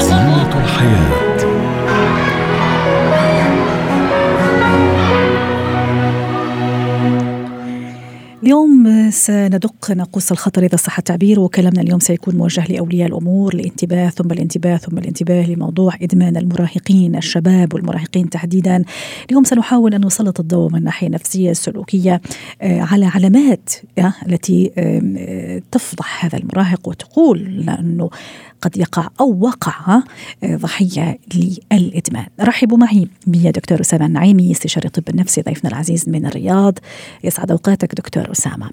زينة 0.00 0.64
الحياة. 0.64 1.33
اليوم 8.44 9.10
سندق 9.10 9.90
ناقوس 9.90 10.32
الخطر 10.32 10.62
إذا 10.62 10.76
صح 10.76 10.98
التعبير 10.98 11.40
وكلامنا 11.40 11.80
اليوم 11.80 12.00
سيكون 12.00 12.36
موجه 12.36 12.64
لأولياء 12.66 13.08
الأمور 13.08 13.54
الانتباه 13.54 14.08
ثم 14.08 14.30
الانتباه 14.30 14.76
ثم 14.76 14.98
الانتباه 14.98 15.50
لموضوع 15.50 15.94
إدمان 16.02 16.36
المراهقين 16.36 17.16
الشباب 17.16 17.74
والمراهقين 17.74 18.30
تحديدا. 18.30 18.84
اليوم 19.30 19.44
سنحاول 19.44 19.94
أن 19.94 20.06
نسلط 20.06 20.40
الضوء 20.40 20.72
من 20.72 20.84
ناحية 20.84 21.08
نفسية 21.08 21.52
سلوكية 21.52 22.20
آه، 22.62 22.80
على 22.80 23.06
علامات 23.06 23.70
آه، 23.98 24.14
التي 24.26 24.70
آه، 24.78 25.62
تفضح 25.72 26.24
هذا 26.24 26.38
المراهق 26.38 26.88
وتقول 26.88 27.66
لأنه 27.66 28.10
قد 28.64 28.76
يقع 28.76 29.08
أو 29.20 29.38
وقع 29.40 30.02
ضحية 30.44 31.18
للإدمان. 31.34 32.26
رحبوا 32.40 32.78
معي 32.78 33.08
بدكتور 33.26 33.80
أسامة 33.80 34.06
النعيمي 34.06 34.52
استشاري 34.52 34.86
الطب 34.86 35.08
النفسي 35.08 35.42
ضيفنا 35.42 35.70
العزيز 35.70 36.08
من 36.08 36.26
الرياض. 36.26 36.78
يسعد 37.24 37.50
أوقاتك 37.50 37.94
دكتور 37.94 38.32
أسامة. 38.32 38.70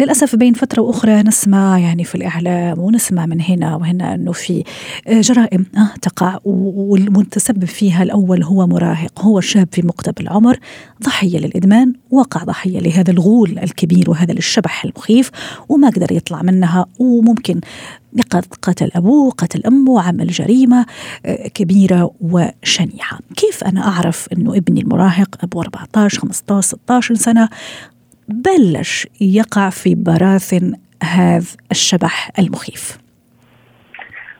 للأسف 0.00 0.36
بين 0.36 0.54
فترة 0.54 0.82
وأخرى 0.82 1.22
نسمع 1.22 1.78
يعني 1.78 2.04
في 2.04 2.14
الإعلام 2.14 2.78
ونسمع 2.78 3.26
من 3.26 3.40
هنا 3.40 3.76
وهنا 3.76 4.14
أنه 4.14 4.32
في 4.32 4.64
جرائم 5.08 5.66
آه، 5.76 5.90
تقع 6.02 6.38
والمتسبب 6.44 7.64
فيها 7.64 8.02
الأول 8.02 8.42
هو 8.42 8.66
مراهق 8.66 9.20
هو 9.20 9.40
شاب 9.40 9.68
في 9.72 9.82
مقتبل 9.82 10.22
العمر 10.22 10.58
ضحية 11.04 11.38
للإدمان 11.38 11.92
وقع 12.10 12.44
ضحية 12.44 12.80
لهذا 12.80 13.10
الغول 13.10 13.58
الكبير 13.58 14.10
وهذا 14.10 14.32
الشبح 14.32 14.84
المخيف 14.84 15.30
وما 15.68 15.88
قدر 15.88 16.12
يطلع 16.12 16.42
منها 16.42 16.86
وممكن 16.98 17.60
قتل 18.62 18.90
أبوه 18.96 19.30
قتل 19.30 19.62
أمه 19.66 20.02
عمل 20.02 20.26
جريمة 20.26 20.86
آه، 21.26 21.48
كبيرة 21.48 22.14
وشنيعة. 22.20 23.18
كيف 23.36 23.64
أنا 23.64 23.88
أعرف 23.88 24.28
أنه 24.32 24.56
ابني 24.56 24.80
المراهق 24.80 25.44
أبو 25.44 25.60
14 25.60 26.20
15 26.20 26.60
16 26.60 27.14
سنة 27.14 27.48
بلش 28.28 29.06
يقع 29.20 29.70
في 29.70 29.94
براثن 29.94 30.72
هذا 31.02 31.46
الشبح 31.70 32.30
المخيف؟ 32.38 32.98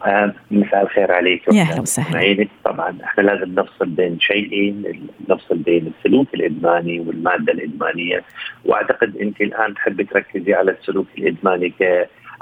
آه، 0.06 0.34
مساء 0.50 0.82
الخير 0.82 1.12
عليكم 1.12 1.56
يا 1.56 1.62
أهلا 1.62 1.80
وسهلا. 1.80 2.48
طبعا 2.64 2.98
إحنا 3.04 3.22
لازم 3.22 3.54
نفصل 3.54 3.86
بين 3.86 4.20
شيئين 4.20 5.08
نفصل 5.28 5.58
بين 5.58 5.92
السلوك 5.98 6.34
الإدماني 6.34 7.00
والمادة 7.00 7.52
الإدمانية. 7.52 8.24
وأعتقد 8.64 9.16
أنت 9.16 9.40
الآن 9.40 9.74
تحبي 9.74 10.04
تركزي 10.04 10.54
على 10.54 10.70
السلوك 10.70 11.06
الإدماني 11.18 11.72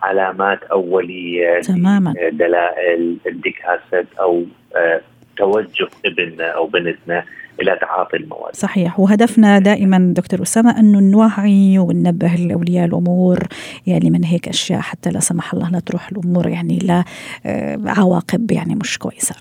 كعلامات 0.00 0.62
أولية 0.62 1.60
تماما 1.60 2.14
دلائل 2.32 3.16
انديكاسات 3.26 4.06
أو 4.20 4.44
آه، 4.76 5.00
توجه 5.36 5.88
ابننا 6.06 6.48
أو 6.48 6.66
بنتنا 6.66 7.24
إلى 7.62 7.78
تعاطي 7.80 8.16
المواد. 8.16 8.54
صحيح 8.56 9.00
وهدفنا 9.00 9.58
دائما 9.58 10.14
دكتور 10.16 10.42
أسامة 10.42 10.80
انه 10.80 11.00
نوعي 11.00 11.78
وننبه 11.78 12.34
لأولياء 12.34 12.86
الأمور 12.86 13.38
يعني 13.86 14.10
من 14.10 14.24
هيك 14.24 14.48
أشياء 14.48 14.80
حتى 14.80 15.10
لا 15.10 15.20
سمح 15.20 15.54
الله 15.54 15.70
لا 15.70 15.80
تروح 15.80 16.08
الأمور 16.12 16.48
يعني 16.48 16.78
لا 16.78 17.04
آه، 17.46 17.78
عواقب 17.86 18.50
يعني 18.50 18.74
مش 18.74 18.98
كويسة. 18.98 19.34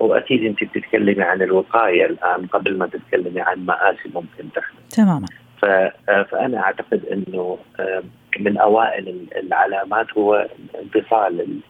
وأكيد 0.00 0.44
أنت 0.44 0.64
بتتكلمي 0.64 1.22
عن 1.22 1.42
الوقاية 1.42 2.06
الآن 2.06 2.46
قبل 2.46 2.78
ما 2.78 2.86
تتكلمي 2.86 3.40
عن 3.40 3.66
مآسي 3.66 4.08
ممكن 4.14 4.52
تحدث. 4.54 4.96
تماما. 4.96 5.26
فأنا 5.60 6.58
أعتقد 6.62 7.04
إنه 7.04 7.58
من 8.38 8.58
أوائل 8.58 9.26
العلامات 9.36 10.06
هو 10.18 10.48
انفصال 10.82 11.60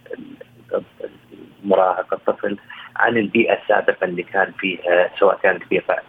المراهق 1.65 2.15
الطفل 2.15 2.57
عن 2.97 3.17
البيئة 3.17 3.63
السابقة 3.63 4.05
اللي 4.05 4.23
كان 4.23 4.53
فيها 4.59 5.11
سواء 5.19 5.39
كانت 5.43 5.63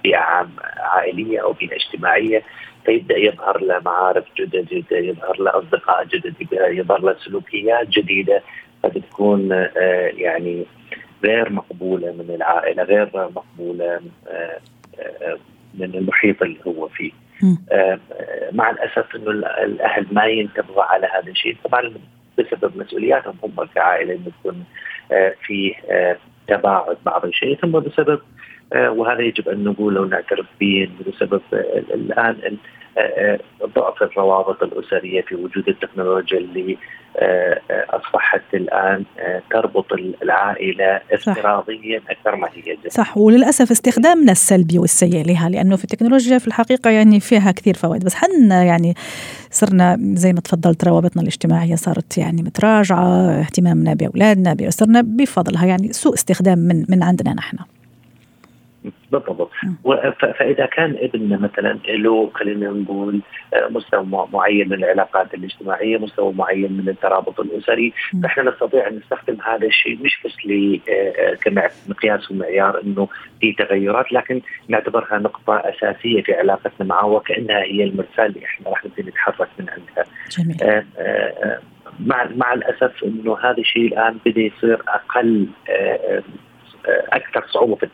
بيئه 0.03 0.17
عام 0.17 0.49
عائلية 0.77 1.39
أو 1.39 1.53
بيئة 1.53 1.75
اجتماعية 1.75 2.43
فيبدأ 2.85 3.17
يظهر 3.17 3.61
له 3.61 3.81
معارف 3.85 4.25
جدد 4.37 4.85
يظهر 4.91 5.41
له 5.41 5.59
أصدقاء 5.59 6.05
جدد 6.05 6.35
يظهر 6.51 7.01
له 7.01 7.15
سلوكيات 7.25 7.87
جديدة 7.87 8.41
فبتكون 8.83 9.51
آه، 9.51 10.11
يعني 10.15 10.65
غير 11.23 11.49
مقبولة 11.49 12.11
من 12.11 12.35
العائلة 12.35 12.83
غير 12.83 13.09
مقبولة 13.13 14.01
آه، 14.27 14.59
آه، 14.99 15.37
من 15.73 15.95
المحيط 15.95 16.43
اللي 16.43 16.59
هو 16.67 16.87
فيه. 16.87 17.11
مع 18.51 18.69
الأسف 18.69 19.15
إنه 19.15 19.31
الأهل 19.63 20.07
ما 20.11 20.25
ينتبهوا 20.25 20.83
على 20.83 21.07
هذا 21.07 21.31
الشيء. 21.31 21.57
طبعا 21.63 21.93
بسبب 22.37 22.77
مسؤولياتهم 22.77 23.35
هم 23.43 23.65
كعائلة 23.75 24.13
إنه 24.13 24.31
يكون 24.39 24.63
في 25.45 25.73
تباعد 26.47 26.97
بعض 27.05 27.25
الشيء. 27.25 27.55
ثم 27.55 27.71
بسبب 27.71 28.19
آه، 28.73 28.91
وهذا 28.91 29.21
يجب 29.21 29.49
أن 29.49 29.63
نقوله 29.63 30.01
ونعترف 30.01 30.45
به 30.59 30.89
بسبب 31.07 31.41
آه، 31.53 31.83
الآن 31.93 32.35
آه، 32.43 32.51
ضعف 33.75 34.03
الروابط 34.03 34.63
الأسرية 34.63 35.21
في 35.21 35.35
وجود 35.35 35.69
التكنولوجيا 35.69 36.37
اللي 36.37 36.77
أصبحت 37.89 38.41
الآن 38.53 39.05
تربط 39.51 39.85
العائلة 40.23 41.01
افتراضيا 41.11 42.01
أكثر 42.09 42.35
ما 42.35 42.47
هي 42.47 42.61
جدا. 42.61 42.89
صح 42.89 43.17
وللأسف 43.17 43.71
استخدامنا 43.71 44.31
السلبي 44.31 44.79
والسيء 44.79 45.25
لها 45.25 45.49
لأنه 45.49 45.75
في 45.75 45.83
التكنولوجيا 45.83 46.37
في 46.37 46.47
الحقيقة 46.47 46.89
يعني 46.89 47.19
فيها 47.19 47.51
كثير 47.51 47.73
فوائد 47.73 48.05
بس 48.05 48.15
حنا 48.15 48.63
يعني 48.63 48.93
صرنا 49.51 49.97
زي 49.99 50.33
ما 50.33 50.39
تفضلت 50.39 50.83
روابطنا 50.83 51.21
الاجتماعية 51.21 51.75
صارت 51.75 52.17
يعني 52.17 52.41
متراجعة 52.41 53.31
اهتمامنا 53.31 53.93
بأولادنا 53.93 54.53
بأسرنا 54.53 55.01
بفضلها 55.01 55.65
يعني 55.65 55.93
سوء 55.93 56.13
استخدام 56.13 56.59
من 56.59 56.85
من 56.89 57.03
عندنا 57.03 57.33
نحن. 57.33 57.57
بالضبط 58.83 59.49
فإذا 60.19 60.65
كان 60.65 60.95
ابننا 60.99 61.37
مثلا 61.37 61.79
له 61.87 62.31
خلينا 62.33 62.69
نقول 62.69 63.21
آه، 63.53 63.67
مستوى 63.67 64.27
معين 64.33 64.69
من 64.69 64.73
العلاقات 64.73 65.33
الاجتماعية، 65.33 65.97
مستوى 65.97 66.33
معين 66.33 66.73
من 66.73 66.89
الترابط 66.89 67.39
الأسري، 67.39 67.93
فإحنا 68.23 68.43
نستطيع 68.43 68.87
أن 68.87 68.97
نستخدم 68.97 69.37
هذا 69.45 69.67
الشيء 69.67 69.97
مش 70.03 70.19
بس 70.25 70.31
آه، 70.51 70.91
آه، 70.91 71.33
كمقياس 71.33 72.31
ومعيار 72.31 72.81
إنه 72.81 73.07
في 73.41 73.53
تغيرات 73.53 74.11
لكن 74.11 74.41
نعتبرها 74.67 75.19
نقطة 75.19 75.55
أساسية 75.55 76.21
في 76.23 76.33
علاقتنا 76.33 76.87
معه 76.87 77.05
وكأنها 77.05 77.63
هي 77.63 77.83
المرساه 77.83 78.25
اللي 78.25 78.45
إحنا 78.45 78.69
راح 78.69 78.85
نبتدي 78.85 79.09
نتحرك 79.09 79.47
من 79.59 79.65
عندها. 79.69 80.05
جميل. 80.29 80.83
مع 81.99 82.29
مع 82.35 82.53
الأسف 82.53 83.03
إنه 83.03 83.37
هذا 83.37 83.57
الشيء 83.57 83.87
الآن 83.87 84.17
بدا 84.25 84.41
يصير 84.41 84.81
أقل 84.87 85.47
أكثر 86.87 87.45
صعوبة 87.53 87.75
في 87.75 87.87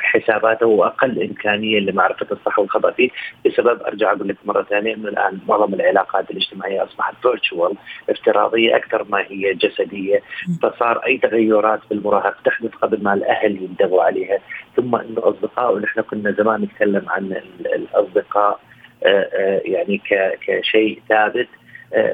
حساباته 0.00 0.66
وأقل 0.66 1.22
إمكانية 1.22 1.78
لمعرفة 1.78 2.26
الصح 2.32 2.58
والخطا 2.58 2.90
فيه 2.90 3.10
بسبب 3.46 3.82
أرجع 3.82 4.12
أقول 4.12 4.28
لك 4.28 4.36
مرة 4.44 4.62
ثانية 4.62 4.94
انه 4.94 5.08
الآن 5.08 5.38
معظم 5.48 5.74
العلاقات 5.74 6.30
الاجتماعية 6.30 6.84
أصبحت 6.84 7.14
فيرتشوال 7.22 7.74
افتراضية 8.10 8.76
أكثر 8.76 9.06
ما 9.08 9.18
هي 9.18 9.54
جسدية. 9.54 10.22
فصار 10.62 10.98
أي 11.06 11.18
تغيرات 11.18 11.80
في 11.88 11.94
المراهق 11.94 12.36
تحدث 12.44 12.70
قبل 12.70 13.02
ما 13.02 13.14
الأهل 13.14 13.62
ينتبهوا 13.62 14.02
عليها. 14.02 14.38
ثم 14.76 14.96
إنه 14.96 15.18
اصدقائه 15.18 15.74
ونحن 15.74 16.00
كنا 16.00 16.32
زمان 16.32 16.62
نتكلم 16.62 17.02
عن 17.08 17.36
الأصدقاء 17.60 18.60
آه، 19.04 19.28
آه، 19.34 19.60
يعني 19.64 20.00
كشيء 20.46 21.02
ثابت 21.08 21.48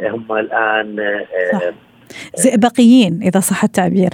هم 0.04 0.32
الآن 0.32 0.96
صح. 1.52 1.60
زئبقيين 2.34 3.20
إذا 3.22 3.40
صح 3.40 3.64
التعبير. 3.64 4.10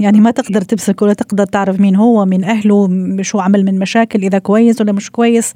يعني 0.00 0.20
ما 0.20 0.30
تقدر 0.30 0.60
تمسك 0.60 1.02
ولا 1.02 1.12
تقدر 1.12 1.44
تعرف 1.44 1.80
مين 1.80 1.96
هو 1.96 2.24
مين 2.24 2.44
أهله 2.44 2.88
شو 3.20 3.38
عمل 3.38 3.64
من 3.64 3.78
مشاكل 3.78 4.22
إذا 4.22 4.38
كويس 4.38 4.80
ولا 4.80 4.92
مش 4.92 5.10
كويس. 5.10 5.54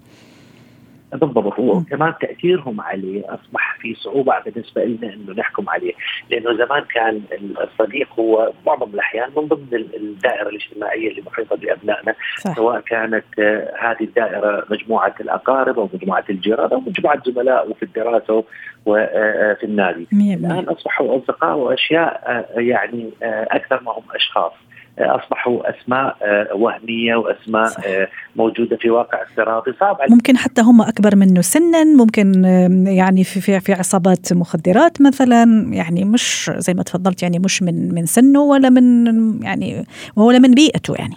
بالضبط 1.12 1.58
وكمان 1.58 2.14
تأثيرهم 2.20 2.80
عليه 2.80 3.24
أصبح 3.34 3.78
في 3.80 3.94
صعوبة 3.94 4.34
بالنسبة 4.46 4.84
لنا 4.84 5.14
إنه 5.14 5.32
نحكم 5.32 5.68
عليه، 5.68 5.92
لأنه 6.30 6.56
زمان 6.66 6.84
كان 6.94 7.20
الصديق 7.60 8.08
هو 8.20 8.52
معظم 8.66 8.94
الأحيان 8.94 9.30
من 9.36 9.48
ضمن 9.48 9.68
الدائرة 9.72 10.48
الاجتماعية 10.48 11.10
اللي 11.10 11.22
محيطة 11.26 11.56
بأبنائنا 11.56 12.14
صح. 12.38 12.56
سواء 12.56 12.80
كانت 12.80 13.24
آه، 13.38 13.74
هذه 13.80 14.04
الدائرة 14.04 14.64
مجموعة 14.70 15.14
الأقارب 15.20 15.78
أو 15.78 15.88
مجموعة 15.94 16.24
الجيران 16.30 16.70
أو 16.70 16.80
مجموعة 16.80 17.22
زملاء 17.26 17.70
وفي 17.70 17.82
الدراسة 17.82 18.44
وفي 18.86 19.00
آه، 19.00 19.62
آه، 19.62 19.64
النادي. 19.64 20.06
الآن 20.12 20.64
أصبحوا 20.64 21.16
أصدقاء 21.16 21.56
وأشياء 21.56 22.46
يعني 22.56 23.10
أكثر 23.22 23.82
ما 23.82 23.92
هم 23.92 24.02
أشخاص. 24.14 24.52
أصبحوا 25.00 25.70
أسماء 25.70 26.16
آه، 26.22 26.54
وهمية 26.54 27.16
وأسماء. 27.16 27.72
آه، 27.86 28.08
موجودة 28.36 28.76
في 28.76 28.90
واقع 28.90 29.22
افتراضي 29.22 29.72
صعب 29.80 29.96
ممكن 30.10 30.36
حتى 30.36 30.60
هم 30.62 30.82
أكبر 30.82 31.16
منه 31.16 31.40
سنا 31.40 31.84
ممكن 31.84 32.44
يعني 32.86 33.24
في 33.24 33.40
في 33.40 33.60
في 33.60 33.72
عصابات 33.72 34.32
مخدرات 34.32 35.02
مثلا 35.02 35.44
يعني 35.72 36.04
مش 36.04 36.50
زي 36.56 36.74
ما 36.74 36.82
تفضلت 36.82 37.22
يعني 37.22 37.38
مش 37.38 37.62
من 37.62 37.94
من 37.94 38.06
سنه 38.06 38.40
ولا 38.42 38.70
من 38.70 39.06
يعني 39.42 39.84
ولا 40.16 40.38
من 40.38 40.54
بيئته 40.54 40.94
يعني. 40.98 41.14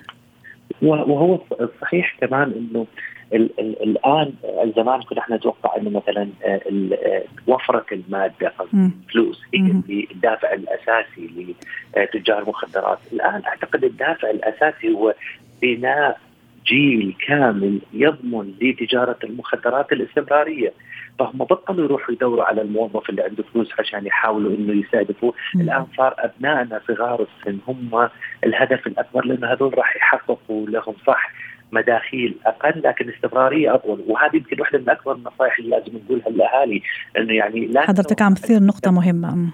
وهو 0.82 1.40
صحيح 1.82 2.18
كمان 2.22 2.52
إنه 2.52 2.86
ال 3.34 3.60
ال 3.60 3.84
الآن 3.84 4.34
زمان 4.76 5.02
كنا 5.02 5.20
إحنا 5.20 5.36
نتوقع 5.36 5.78
إنه 5.78 5.90
مثلا 5.90 6.30
آه، 6.46 6.62
آه، 6.94 7.24
وفرة 7.48 7.86
المادة 7.92 8.54
الفلوس 8.74 9.42
هي 9.54 10.08
الدافع 10.12 10.54
الأساسي 10.54 11.56
لتجار 11.98 12.42
المخدرات، 12.42 13.00
الآن 13.14 13.42
أعتقد 13.46 13.84
الدافع 13.84 14.30
الأساسي 14.30 14.94
هو 14.94 15.14
بناء 15.62 16.20
جيل 16.66 17.16
كامل 17.28 17.80
يضمن 17.94 18.54
لتجارة 18.62 19.18
المخدرات 19.24 19.92
الاستمرارية. 19.92 20.74
فهم 21.20 21.38
بطلوا 21.38 21.86
يروحوا 21.86 22.14
يدوروا 22.14 22.44
على 22.44 22.62
الموظف 22.62 23.10
اللي 23.10 23.22
عنده 23.22 23.44
فلوس 23.44 23.70
عشان 23.80 24.06
يحاولوا 24.06 24.52
إنه 24.52 24.74
يستهدفوه، 24.74 25.34
الآن 25.56 25.86
صار 25.98 26.16
أبنائنا 26.18 26.82
صغار 26.88 27.28
السن 27.40 27.58
هم 27.68 28.10
الهدف 28.46 28.88
الأكبر 28.88 29.26
لأنه 29.26 29.54
هذول 29.54 29.78
راح 29.78 29.96
يحققوا 29.96 30.68
لهم 30.68 30.96
صح؟ 31.08 31.32
مداخيل 31.72 32.36
أقل 32.46 32.82
لكن 32.86 33.10
استمرارية 33.10 33.76
أطول. 33.76 34.04
وهذه 34.08 34.36
يمكن 34.36 34.62
واحدة 34.62 34.80
من 34.80 34.90
أكبر 34.90 35.16
النصائح 35.16 35.60
اللي 35.60 35.70
لازم 35.70 35.98
نقولها 35.98 36.30
للأهالي 36.30 36.82
إنه 37.18 37.34
يعني 37.34 37.66
لا 37.66 37.82
حضرتك 37.82 38.22
عم 38.22 38.34
تثير 38.34 38.64
نقطة 38.64 38.92
مهمة. 38.92 39.52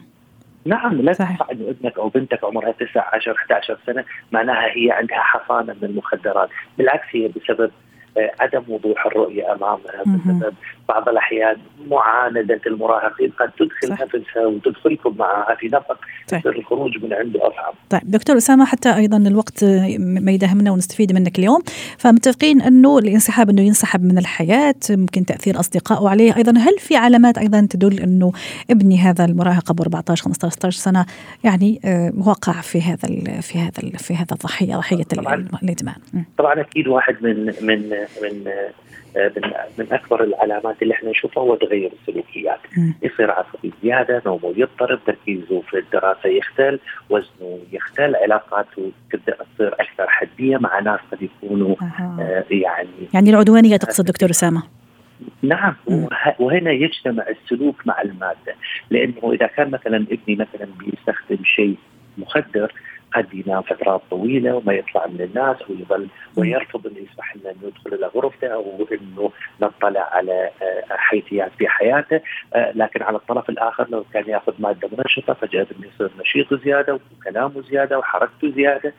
نعم 0.65 1.01
لا 1.01 1.13
تنفع 1.13 1.51
انه 1.51 1.69
ابنك 1.69 1.99
أو 1.99 2.09
بنتك 2.09 2.43
عمرها 2.43 2.71
9 2.71 3.09
10 3.13 3.33
11 3.33 3.77
سنة 3.85 4.05
معناها 4.31 4.65
هي 4.75 4.91
عندها 4.91 5.19
حصانة 5.19 5.75
من 5.81 5.89
المخدرات، 5.89 6.49
بالعكس 6.77 7.07
هي 7.11 7.27
بسبب 7.27 7.71
عدم 8.39 8.63
وضوح 8.69 9.05
الرؤية 9.05 9.53
بسبب 10.05 10.53
بعض 10.89 11.09
الأحيان 11.09 11.57
معانده 11.91 12.61
المراهقين 12.67 13.31
قد 13.39 13.51
تدخل 13.51 13.91
نفسها 14.03 14.45
وتدخلكم 14.45 15.15
معها 15.17 15.55
في 15.55 15.67
نفق 15.67 15.97
طيب. 16.31 16.47
الخروج 16.47 17.03
من 17.03 17.13
عنده 17.13 17.47
اصعب. 17.47 17.73
طيب 17.89 18.01
دكتور 18.03 18.37
أسامة 18.37 18.65
حتى 18.65 18.95
أيضا 18.95 19.17
الوقت 19.17 19.63
ما 19.99 20.31
يداهمنا 20.31 20.71
ونستفيد 20.71 21.13
منك 21.13 21.39
اليوم. 21.39 21.61
فمتفقين 21.97 22.61
أنه 22.61 22.97
الانسحاب 22.97 23.49
أنه 23.49 23.61
ينسحب 23.61 24.03
من 24.03 24.17
الحياة 24.17 24.75
ممكن 24.89 25.25
تأثير 25.25 25.59
أصدقائه 25.59 26.09
عليه. 26.09 26.35
أيضا 26.37 26.51
هل 26.51 26.77
في 26.79 26.95
علامات 26.95 27.37
أيضا 27.37 27.67
تدل 27.69 27.99
أنه 27.99 28.31
ابني 28.69 28.97
هذا 28.97 29.25
المراهق 29.25 29.71
أبو 29.71 29.83
14 29.83 30.23
15 30.23 30.57
16 30.57 30.77
سنة 30.77 31.05
يعني 31.43 31.79
آه، 31.85 32.13
وقع 32.27 32.61
في 32.61 32.81
هذا 32.81 33.07
في 33.41 33.59
هذا 33.59 33.97
في 33.97 34.15
هذا 34.15 34.31
الضحية 34.31 34.75
ضحية 34.75 35.05
الإدمان. 35.63 35.95
طبعا 36.37 36.61
أكيد 36.61 36.87
واحد 36.87 37.15
من 37.21 37.45
من 37.61 38.06
من 38.23 38.43
من 39.15 39.51
من 39.77 39.87
أكبر 39.91 40.23
العلامات 40.23 40.81
اللي 40.81 40.93
إحنا 40.93 41.09
نشوفها 41.09 41.43
هو 41.43 41.55
تغير 41.55 41.91
السلوكيات. 42.01 42.59
يصير 43.01 43.31
عصبي 43.31 43.71
زيادة 43.83 44.21
نومه 44.25 44.53
يضطرب 44.57 44.99
تركيزه 45.07 45.61
في 45.61 45.77
الدراسة 45.79 46.29
يختل 46.29 46.79
وزنه 47.09 47.59
يختل 47.71 48.15
علاقاته 48.15 48.91
تبدأ 49.11 49.35
تصير 49.55 49.73
أكثر 49.73 50.07
حدية 50.09 50.57
مع 50.57 50.79
ناس 50.79 50.99
قد 51.11 51.21
يكونوا 51.21 51.75
آه 51.81 52.43
يعني 52.51 52.89
يعني 53.13 53.29
العدوانية 53.29 53.77
تقصد 53.77 54.05
دكتور 54.05 54.29
أسامة؟ 54.29 54.63
نعم 55.41 55.75
وهنا 56.39 56.71
يجتمع 56.71 57.25
السلوك 57.29 57.75
مع 57.87 58.01
المادة. 58.01 58.55
لأنه 58.89 59.33
إذا 59.33 59.47
كان 59.47 59.71
مثلا 59.71 59.97
ابني 59.97 60.35
مثلا 60.35 60.67
بيستخدم 60.79 61.43
شيء 61.43 61.75
مخدر 62.17 62.71
قد 63.13 63.33
ينام 63.33 63.61
فترات 63.61 64.01
طويلة 64.09 64.55
وما 64.55 64.73
يطلع 64.73 65.07
من 65.07 65.21
الناس 65.21 65.57
ويظل 65.69 66.07
ويرفض 66.35 66.87
إنه 66.87 66.97
يسمح 66.97 67.35
لنا 67.35 67.51
إنه 67.51 67.59
يدخل 67.63 67.93
إلى 67.93 68.07
غرفته 68.07 68.47
أو 68.47 68.87
إنه 68.91 69.31
نطلع 69.61 70.09
على 70.11 70.49
آه، 70.61 70.83
حيثيات 70.89 71.51
في 71.57 71.67
حياته. 71.67 72.21
آه، 72.55 72.71
لكن 72.75 73.03
على 73.03 73.17
الطرف 73.17 73.49
الآخر 73.49 73.87
لو 73.89 74.05
كان 74.13 74.23
يأخذ 74.27 74.53
مادة 74.59 74.89
منشطة 74.97 75.33
فجأة 75.33 75.67
يصير 75.79 76.11
نشيط 76.19 76.53
زيادة 76.63 76.99
وكلامه 77.19 77.61
زيادة 77.61 77.99
وحركته 77.99 78.51
زيادة. 78.55 78.93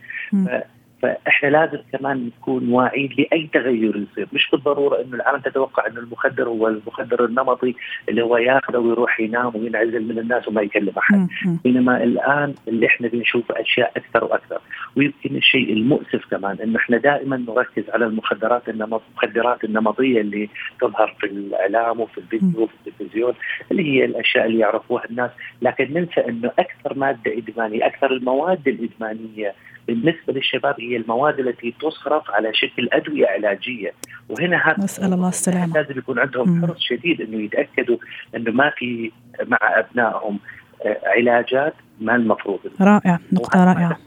فإحنا 1.02 1.48
لازم 1.48 1.78
كمان 1.92 2.26
نكون 2.26 2.72
واعيين 2.72 3.14
لأي 3.18 3.48
تغير 3.52 3.96
يصير. 3.96 4.28
مش 4.32 4.48
بالضرورة 4.52 5.00
إنه 5.00 5.14
العالم 5.16 5.40
تتوقع 5.40 5.87
إنه 5.87 6.00
المخدر 6.00 6.48
هو 6.48 6.68
المخدر 6.68 7.24
النمطي 7.24 7.74
اللي 8.08 8.22
هو 8.22 8.37
ياخذه 8.37 8.78
ويروح 8.78 9.20
ينام 9.20 9.56
وينعزل 9.56 10.08
من 10.08 10.18
الناس 10.18 10.48
وما 10.48 10.62
يكلم 10.62 10.92
أحد. 10.98 11.28
بينما 11.64 12.02
الآن 12.04 12.54
اللي 12.68 12.87
إحنا 12.87 13.08
بنشوف 13.08 13.52
أشياء 13.52 13.92
أكثر 13.96 14.24
وأكثر. 14.24 14.61
ويمكن 14.96 15.37
الشيء 15.37 15.72
المؤسف 15.72 16.24
كمان 16.30 16.56
إنه 16.62 16.76
إحنا 16.78 16.96
دائما 16.96 17.37
نركز 17.37 17.90
على 17.90 18.04
المخدرات 18.06 18.68
النمط 18.68 19.02
المخدرات 19.11 19.64
النمطية 19.64 20.20
اللي 20.20 20.48
تظهر 20.80 21.16
في 21.20 21.26
الإعلام 21.26 22.00
وفي 22.00 22.18
الفيديو 22.18 22.62
وفي 22.62 22.74
التلفزيون 22.87 23.34
اللي 23.70 23.82
هي 23.82 24.04
الأشياء 24.04 24.46
اللي 24.46 24.58
يعرفوها 24.58 25.04
الناس. 25.11 25.30
لكن 25.62 25.94
ننسى 25.94 26.20
إنه 26.28 26.50
أكثر 26.58 26.98
مادة 26.98 27.38
إدمانية 27.38 27.87
أكثر 27.87 28.12
المواد 28.12 28.68
الإدمانية 28.68 29.54
بالنسبة 29.88 30.33
للشباب 30.33 30.81
هي 30.81 30.96
المواد 30.96 31.38
التي 31.40 31.74
تصرف 31.81 32.31
على 32.31 32.55
شكل 32.55 32.88
أدوية 32.92 33.27
علاجية. 33.27 33.92
وهنا 34.29 34.57
هذا 34.57 34.85
نسأل 34.85 35.12
الله 35.12 35.29
السلامة. 35.29 35.74
لازم 35.74 35.98
يكون 35.98 36.18
عندهم 36.18 36.66
حرص 36.66 36.79
شديد 36.81 37.20
إنه 37.20 37.42
يتأكدوا 37.42 37.96
إنه 38.37 38.51
ما 38.51 38.70
في 38.70 39.12
مع 39.46 39.59
أبنائهم 39.62 40.38
آه، 40.87 41.01
علاجات 41.05 41.74
ما 42.01 42.14
المفروض. 42.14 42.59
رائع 42.81 43.18
نقطة 43.33 43.64
رائعة. 43.64 43.98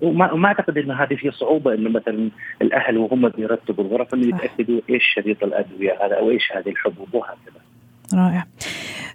وما 0.00 0.34
ما 0.34 0.48
أعتقد 0.48 0.78
إنه 0.78 0.94
هذه 0.94 1.14
في 1.14 1.30
صعوبة 1.30 1.74
إنه 1.74 1.90
مثلا 1.90 2.30
الأهل 2.62 2.98
وهم 2.98 3.28
بيرتبوا 3.28 3.84
الغرف 3.84 4.14
إنه 4.14 4.26
يتأكدوا 4.26 4.80
إيش 4.90 5.02
شريط 5.14 5.44
الأدوية 5.44 5.92
هذا 6.06 6.14
أو 6.14 6.30
إيش 6.30 6.52
هذه 6.52 6.68
الحبوب 6.68 7.14
وهكذا. 7.14 7.60
رائع. 8.14 8.46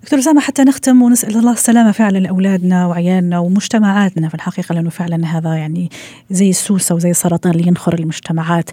دكتور 0.08 0.20
أسامة 0.20 0.42
حتى 0.42 0.64
نختم 0.64 1.02
ونسأل 1.02 1.38
الله 1.38 1.52
السلامة 1.52 1.92
فعلا 1.92 2.18
لأولادنا 2.18 2.88
وعيالنا 2.88 3.40
ومجتمعاتنا 3.40 4.30
في 4.30 4.36
الحقيقة 4.36 4.76
لأنه 4.76 4.90
فعلا 4.90 5.26
هذا 5.26 5.56
يعني 5.56 5.90
زي 6.32 6.50
السوسة 6.50 6.96
وزي 6.96 7.10
السرطان 7.10 7.52
اللي 7.52 7.68
ينخر 7.68 7.94
المجتمعات. 7.94 8.70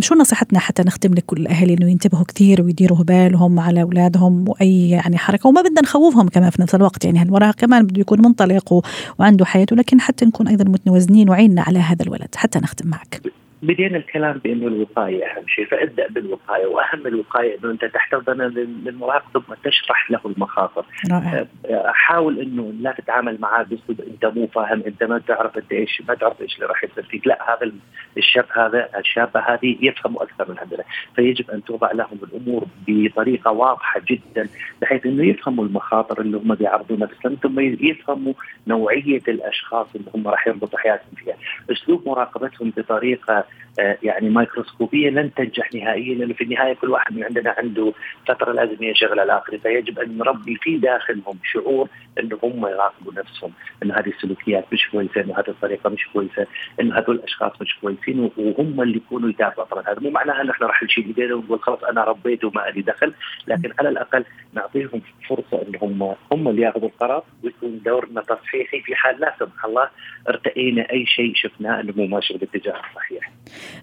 شو 0.00 0.14
نصيحتنا 0.14 0.58
حتى 0.58 0.82
نختم 0.82 1.14
لكل 1.14 1.40
الأهالي 1.40 1.74
أنه 1.74 1.90
ينتبهوا 1.90 2.24
كثير 2.24 2.62
ويديروا 2.62 2.98
بالهم 2.98 3.60
على 3.60 3.82
أولادهم 3.82 4.48
وأي 4.48 4.90
يعني 4.90 5.18
حركة؟ 5.18 5.48
وما 5.48 5.62
بدنا 5.62 5.80
نخوفهم 5.80 6.28
كمان 6.28 6.50
في 6.50 6.62
نفس 6.62 6.74
الوقت 6.74 7.04
يعني 7.04 7.18
هالمراهق 7.18 7.54
كمان 7.54 7.86
بده 7.86 8.00
يكون 8.00 8.22
منطلق 8.22 8.84
وعنده 9.18 9.44
حياته 9.44 9.76
لكن 9.76 10.00
حتى 10.00 10.24
نكون 10.24 10.48
أيضا 10.48 10.64
متوازنين 10.64 11.30
وعيننا 11.30 11.62
على 11.62 11.78
هذا 11.78 12.02
الولد. 12.02 12.34
حتى 12.36 12.58
نختم 12.58 12.88
معك. 12.88 13.41
بدينا 13.62 13.96
الكلام 13.96 14.38
بإنه 14.38 14.66
الوقاية 14.66 15.24
أهم 15.24 15.46
شيء 15.46 15.66
فابدأ 15.66 16.08
بالوقاية 16.08 16.66
وأهم 16.66 17.06
الوقاية 17.06 17.58
إنه 17.58 17.70
أنت 17.70 17.84
تحتضن 17.84 18.42
للمراهق 18.42 19.24
ثم 19.34 19.54
تشرح 19.64 20.10
له 20.10 20.20
المخاطر. 20.26 20.84
رائع. 21.12 21.46
آه، 21.66 21.92
حاول 21.94 22.40
إنه 22.40 22.72
لا 22.80 22.92
تتعامل 22.92 23.40
معاه 23.40 23.62
باسلوب 23.62 24.00
أنت 24.00 24.26
مو 24.26 24.46
فاهم 24.46 24.82
أنت 24.86 25.02
ما 25.02 25.18
تعرف 25.18 25.58
أنت 25.58 25.72
إيش 25.72 26.02
ما 26.08 26.14
تعرف 26.14 26.40
إيش 26.40 26.54
اللي 26.54 26.66
راح 26.66 26.84
يصير 26.84 27.04
فيك. 27.04 27.26
لا 27.26 27.54
هذا 27.54 27.72
الشاب 28.18 28.46
هذا 28.52 28.88
الشابة 28.98 29.40
هذه 29.40 29.76
يفهموا 29.80 30.22
أكثر 30.22 30.50
من 30.50 30.58
عندنا 30.58 30.84
فيجب 31.16 31.50
أن 31.50 31.64
توضع 31.64 31.92
لهم 31.92 32.18
الأمور 32.22 32.64
بطريقة 32.88 33.50
واضحة 33.50 34.00
جدا 34.10 34.48
بحيث 34.82 35.06
إنه 35.06 35.24
يفهموا 35.24 35.64
المخاطر 35.64 36.20
اللي 36.20 36.36
هم 36.36 36.54
بيعرضوا 36.54 36.96
نفسهم 36.96 37.36
ثم 37.42 37.60
يفهموا 37.60 38.32
نوعية 38.66 39.22
الأشخاص 39.28 39.86
اللي 39.94 40.10
هم 40.14 40.28
راح 40.28 40.46
يربطوا 40.46 40.78
حياتهم 40.78 41.14
فيها. 41.16 41.36
أسلوب 41.70 42.08
مراقبتهم 42.08 42.72
بطريقة 42.76 43.44
يعني 43.78 44.30
مايكروسكوبية 44.30 45.10
لن 45.10 45.34
تنجح 45.34 45.74
نهائيا 45.74 46.14
لأنه 46.14 46.34
في 46.34 46.44
النهاية 46.44 46.72
كل 46.74 46.90
واحد 46.90 47.16
من 47.16 47.24
عندنا 47.24 47.54
عنده 47.58 47.92
فترة 48.28 48.52
لازم 48.52 48.82
ينشغل 48.82 49.20
على 49.20 49.22
الآخر 49.22 49.58
فيجب 49.58 49.98
أن 49.98 50.18
نربي 50.18 50.56
في 50.56 50.78
داخلهم 50.78 51.38
شعور 51.52 51.88
أنه 52.20 52.38
هم 52.42 52.66
يراقبوا 52.66 53.12
نفسهم 53.12 53.52
انه 53.82 53.94
هذه 53.94 54.08
السلوكيات 54.08 54.64
مش 54.72 54.88
كويسة 54.88 55.20
انه 55.20 55.34
هذه 55.38 55.48
الطريقة 55.48 55.90
مش 55.90 56.08
كويسة 56.12 56.46
انه 56.80 56.98
هذول 56.98 57.16
الأشخاص 57.16 57.52
مش 57.60 57.76
كويسين 57.80 58.30
وهم 58.36 58.82
اللي 58.82 58.96
يكونوا 58.96 59.28
يدافعوا 59.28 59.66
طبعا 59.68 59.82
هذا 59.82 60.00
مو 60.00 60.10
معناها 60.10 60.42
انه 60.42 60.52
إحنا 60.52 60.66
راح 60.66 60.82
نشيل 60.82 61.06
إيدينا 61.06 61.34
ونقول 61.34 61.60
خلاص 61.60 61.84
أنا 61.84 62.04
ربيت 62.04 62.44
وما 62.44 62.60
لي 62.60 62.82
دخل 62.82 63.12
لكن 63.46 63.72
على 63.78 63.88
الأقل 63.88 64.24
نعطيهم 64.52 65.02
فرصة 65.28 65.62
أن 65.62 65.72
هم 65.82 66.14
هم 66.32 66.48
اللي 66.48 66.62
ياخذوا 66.62 66.88
القرار 66.88 67.24
ويكون 67.44 67.80
دورنا 67.84 68.20
تصحيحي 68.20 68.80
في 68.80 68.94
حال 68.94 69.20
لا 69.20 69.34
سمح 69.38 69.64
الله 69.64 69.88
ارتئينا 70.28 70.90
أي 70.90 71.06
شيء 71.06 71.32
شفناه 71.34 71.80
أنه 71.80 71.92
مو 71.96 72.06
ماشي 72.06 72.34
بالاتجاه 72.34 72.80
الصحيح. 72.90 73.30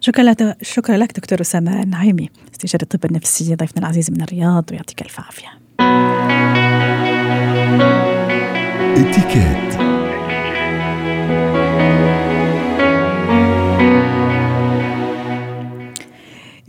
شكرا 0.00 0.24
لك 0.24 0.56
شكرا 0.62 0.96
لك 0.96 1.12
دكتور 1.16 1.40
أسامة 1.40 1.84
نعيمي 1.84 2.30
استشاري 2.52 2.82
الطب 2.82 3.04
النفسي 3.04 3.54
ضيفنا 3.54 3.82
العزيز 3.82 4.10
من 4.10 4.22
الرياض 4.22 4.64
ويعطيك 4.70 5.02
ألف 5.02 5.20
عافية. 5.20 5.48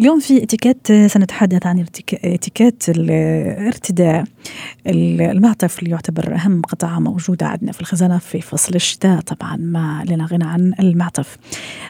اليوم 0.02 0.20
في 0.20 0.44
اتيكيت 0.44 0.88
سنتحدث 0.92 1.66
عن 1.66 1.86
اتيكيت 2.24 2.84
الارتداء 2.90 4.24
المعطف 4.88 5.80
اللي 5.80 5.90
يعتبر 5.90 6.36
أهم 6.36 6.62
قطعه 6.62 7.00
موجوده 7.00 7.48
عندنا 7.48 7.72
في 7.72 7.82
الخزانة 7.82 8.18
في 8.18 8.42
فصل 8.42 8.76
الشتاء 8.76 9.20
طبعا 9.20 9.56
ما 9.56 10.04
لنا 10.10 10.26
غنى 10.26 10.44
عن 10.44 10.74
المعطف. 10.80 11.38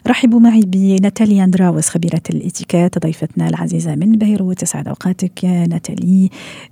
رحبوا 0.08 0.40
معي 0.40 0.62
بناتاليا 0.62 1.44
أندراوس 1.44 1.90
خبيرة 1.90 2.22
الاتيكيت 2.30 3.00
ضيفتنا 3.00 3.48
العزيزة 3.48 3.96
من 3.96 4.12
بيروت. 4.12 4.60
تسعد 4.60 4.88
أوقاتك 4.88 5.44
يا 5.44 5.68
ناتالي. 5.68 6.30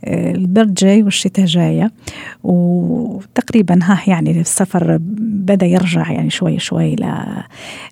البرد 0.08 0.74
جاي 0.74 1.04
والشتاء 1.04 1.46
جاية 1.46 1.92
وتقريبا 2.44 3.80
ها 3.84 4.04
يعني 4.08 4.42
السفر 4.42 4.98
بدأ 5.02 5.66
يرجع 5.66 6.12
يعني 6.12 6.30
شوي 6.30 6.60
شوي 6.60 6.96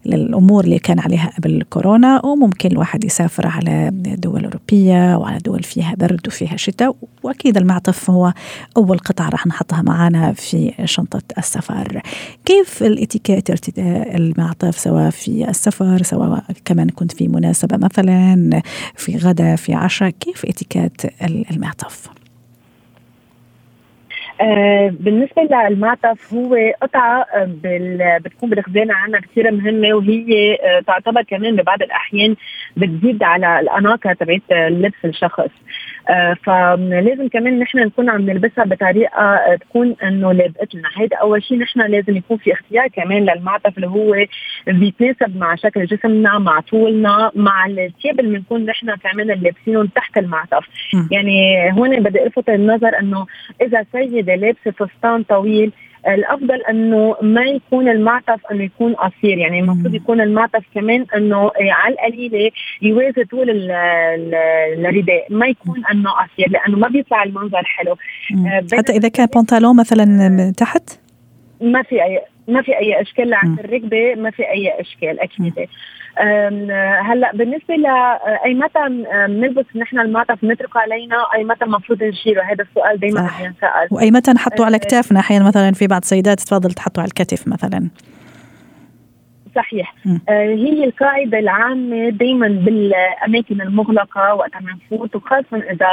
للأمور 0.05 0.63
اللي 0.63 0.79
كان 0.79 0.99
عليها 0.99 1.31
قبل 1.38 1.63
كورونا. 1.69 2.25
وممكن 2.25 2.71
الواحد 2.71 3.03
يسافر 3.03 3.37
نسافر 3.38 3.47
على 3.47 3.89
دول 3.93 4.45
أوروبية 4.45 5.17
وعلى 5.17 5.38
دول 5.38 5.63
فيها 5.63 5.95
برد 5.95 6.28
وفيها 6.28 6.58
شتاء 6.58 6.95
وأكيد 7.23 7.58
المعطف 7.58 8.10
هو 8.10 8.34
أول 8.78 8.97
قطعة 8.97 9.30
راح 9.30 9.47
نحطها 9.47 9.82
معنا 9.82 10.34
في 10.34 10.73
شنطة 10.86 11.21
السفر 11.38 12.02
كيف 12.45 12.84
الإتيكيت 12.84 13.50
ارتداء 13.50 14.15
المعطف 14.15 14.80
سواء 14.80 15.10
في 15.10 15.50
السفر 15.50 16.04
سواء 16.04 16.43
كمان 16.65 16.89
كنت 16.89 17.12
في 17.12 17.28
مناسبة 17.28 17.78
مثلا 17.78 18.62
في 18.95 19.17
غدا 19.17 19.56
في 19.56 19.73
عشاء 19.73 20.10
كيف 20.10 20.45
إتيكيت 20.45 21.02
المعطف؟ 21.52 22.16
آه 24.41 24.93
بالنسبة 25.00 25.41
للمعطف 25.41 26.34
هو 26.34 26.58
قطعة 26.82 27.26
بال... 27.45 28.19
بتكون 28.21 28.50
بالخزانه 28.50 28.93
عنا 28.93 29.19
كثير 29.19 29.52
مهمة 29.52 29.93
وهي 29.93 30.58
آه 30.62 30.80
تعتبر 30.88 31.21
كمان 31.21 31.56
ببعض 31.56 31.82
الأحيان 31.82 32.36
بتزيد 32.78 33.23
على 33.23 33.60
الأناقة 33.60 34.13
تبعت 34.13 34.41
لبس 34.52 35.06
الشخص. 35.06 35.50
آه 36.10 36.34
فلازم 36.43 37.28
كمان 37.28 37.60
نحن 37.60 37.80
نكون 37.80 38.10
عم 38.10 38.21
نلبسها 38.21 38.65
بطريقة 38.65 39.21
آه، 39.21 39.56
تكون 39.56 39.95
إنه 40.04 40.32
لابقت 40.34 40.76
لنا. 40.76 40.89
هيدا 40.95 41.17
أول 41.17 41.43
شيء 41.43 41.58
نحن 41.58 41.82
لازم 41.82 42.17
يكون 42.17 42.38
في 42.38 42.54
اختيار 42.54 42.88
كمان 42.88 43.26
للمعطف 43.26 43.76
اللي 43.78 43.88
هو 43.88 44.26
بيتناسب 44.67 45.38
مع 45.38 45.56
شكل 45.56 45.86
جسمنا 45.86 46.38
مع 46.39 46.60
طولنا 46.60 47.32
مع 47.36 47.65
الثياب 47.65 48.19
اللي 48.19 48.38
بنكون 48.38 48.65
نحن 48.65 48.95
كمان 48.95 49.28
لابسينهم 49.28 49.88
تحت 49.88 50.17
المعطف. 50.17 50.65
يعني 51.12 51.71
هون 51.71 52.00
بدي 52.04 52.23
ألفت 52.23 52.50
النظر 52.50 53.00
إنه 53.00 53.26
إذا 53.62 53.84
سيده 54.27 54.35
لابسه 54.35 54.71
فستان 54.71 55.23
طويل 55.23 55.71
الأفضل 56.07 56.61
إنه 56.69 57.15
ما 57.21 57.43
يكون 57.43 57.89
المعطف 57.89 58.39
إنه 58.51 58.63
يكون 58.63 58.93
قصير. 58.93 59.37
يعني 59.37 59.59
المفروض 59.59 59.95
يكون 59.95 60.21
المعطف 60.21 60.63
كمان 60.75 61.05
إنه 61.15 61.51
على 61.59 61.93
القليلة 61.93 62.51
يوازي 62.81 63.23
طول 63.23 63.49
الرداء 63.49 65.27
ما 65.29 65.47
يكون 65.47 65.83
إنه 65.91 66.09
قصير 66.11 66.49
لأنه 66.49 66.77
ما 66.77 66.87
بيطلع 66.87 67.23
المنظر 67.23 67.63
حلو. 67.63 67.91
آه، 67.91 68.77
حتى 68.77 68.91
إذا 68.91 69.09
كان 69.09 69.27
بنطلون 69.35 69.77
مثلا 69.77 70.53
تحت؟ 70.57 70.99
ما 71.61 71.83
في 71.83 72.03
أي 72.03 72.21
ما 72.47 72.61
في 72.61 72.77
أي 72.77 73.01
إشكال. 73.01 73.29
لعند 73.29 73.59
الركبة 73.59 74.15
ما 74.15 74.31
في 74.31 74.49
أي 74.49 74.81
إشكال 74.81 75.19
أكيد. 75.19 75.53
هلأ 77.01 77.32
بالنسبة 77.34 77.75
لاي 77.75 78.53
متى 78.53 78.80
بنلبس 79.27 79.65
نحن 79.75 79.99
المعطف 79.99 80.43
نتركه 80.43 80.80
علينا؟ 80.80 81.15
أي 81.36 81.43
متى 81.43 81.65
المفروض 81.65 82.03
نشيله؟ 82.03 82.41
هذا 82.51 82.63
السؤال 82.63 82.99
دائما 82.99 83.30
بينسأل. 83.39 83.88
وأي 83.91 84.12
متى 84.12 84.32
نحطه 84.32 84.65
على 84.65 84.80
كتافنا 84.80 85.19
أحيانا 85.19 85.47
مثلا 85.47 85.71
في 85.71 85.88
بعض 85.88 86.01
السيدات 86.01 86.39
تفضل 86.39 86.71
تحطه 86.71 86.99
على 86.99 87.08
الكتف 87.08 87.47
مثلا. 87.47 87.89
صحيح. 89.57 89.95
آه 90.29 90.55
هي 90.55 90.83
القاعدة 90.83 91.39
العامة 91.39 92.09
دايما 92.09 92.47
بالأماكن 92.47 93.61
المغلقة 93.61 94.33
وقت 94.35 94.51
ما 94.61 94.71
نفوت 94.73 95.15
وخاصة 95.15 95.57
إذا 95.57 95.87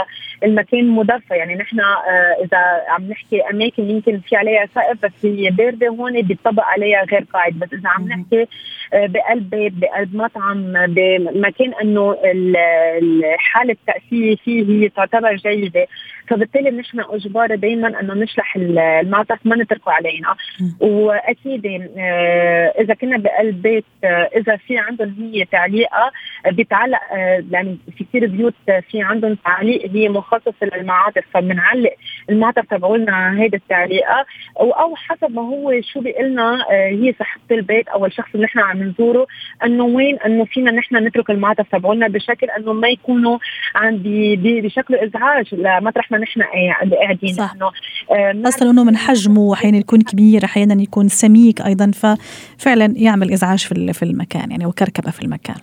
المكان 0.45 0.89
مدفى 0.89 1.35
يعني 1.35 1.55
نحن 1.55 1.81
آه 1.81 2.45
إذا 2.45 2.59
عم 2.89 3.09
نحكي 3.11 3.41
أماكن 3.41 3.91
يمكن 3.91 4.21
في 4.21 4.37
عليها 4.37 4.67
سقف 4.75 4.97
بس 5.03 5.27
هي 5.27 5.51
باردة 5.51 5.89
هون 5.89 6.23
بيطبق 6.23 6.65
عليها 6.65 7.05
غير 7.05 7.25
قاعد 7.33 7.53
بس 7.53 7.73
إذا 7.73 7.89
عم 7.89 8.09
نحكي 8.09 8.47
آه 8.95 9.07
بقلب 9.07 9.51
بيت 9.51 9.73
بقلب 9.73 10.17
مطعم 10.17 10.73
بمكان 10.87 11.73
إنه 11.83 12.17
حالة 13.39 13.73
التأثير 13.73 14.37
فيه 14.45 14.65
هي 14.65 14.89
تعتبر 14.89 15.37
جيدة. 15.37 15.87
فبالتالي 16.29 16.71
نحن 16.71 17.01
أجبار 17.01 17.55
دائما 17.55 18.01
إنه 18.01 18.15
نشلح 18.15 18.57
المعطف 18.57 19.39
ما 19.45 19.57
نتركه 19.57 19.93
علينا 19.93 20.37
وأكيد 20.81 21.67
آه، 21.99 22.75
إذا 22.81 22.95
كنا 22.95 23.17
بقلب 23.17 23.63
بيت 23.63 23.85
آه، 24.05 24.31
إذا 24.37 24.57
في 24.57 24.79
عندهم 24.79 25.15
هي 25.19 25.45
تعليقة 25.45 26.13
آه، 27.13 27.45
يعني 27.51 27.79
في 27.99 28.05
كثير 28.05 28.27
بيوت 28.27 28.55
في 28.91 29.03
عندهم 29.03 29.35
تعليق 29.35 29.91
هي 29.91 30.09
مخصصة 30.09 30.55
للمعاطف. 30.63 31.25
فبنعلق 31.35 31.95
المعطف 32.31 32.65
تبعولنا 32.71 33.41
هيدي 33.41 33.57
التعليقة. 33.57 34.27
أو 34.61 34.97
حسب 34.97 35.31
ما 35.31 35.43
هو 35.43 35.81
شو 35.81 36.01
بيقول 36.01 36.39
هي 36.71 37.15
صاحبه 37.19 37.43
البيت 37.51 37.89
أو 37.89 38.07
الشخص 38.07 38.29
اللي 38.35 38.45
نحن 38.45 38.59
عم 38.59 38.83
نزوره 38.83 39.27
إنه 39.65 39.85
وين 39.85 40.19
إنه 40.19 40.45
فينا 40.45 40.71
نحن 40.71 40.97
نترك 40.97 41.31
المعطف 41.31 41.69
تبعولنا 41.73 42.09
بشكل 42.09 42.51
إنه 42.51 42.73
ما 42.73 42.89
يكونوا 42.89 43.39
عم 43.75 44.03
بشكل 44.37 44.95
إزعاج 44.95 45.55
لمطرح 45.55 46.11
ما 46.15 46.21
نحن 46.21 46.43
قاعدين. 46.95 47.35
صح. 47.35 47.55
أصلا 48.47 48.71
انه 48.71 48.85
من 48.85 48.97
حجمه 48.97 49.55
أحيانا 49.55 49.79
يكون 49.79 50.01
كبير 50.01 50.45
أحيانا 50.45 50.83
يكون 50.83 51.09
سميك 51.09 51.61
أيضا 51.61 51.91
ففعلا 51.91 52.95
يعمل 52.97 53.33
إزعاج 53.33 53.67
في 53.93 54.03
المكان 54.03 54.51
يعني 54.51 54.67
وكركبة 54.67 55.11
في 55.11 55.23
المكان. 55.23 55.57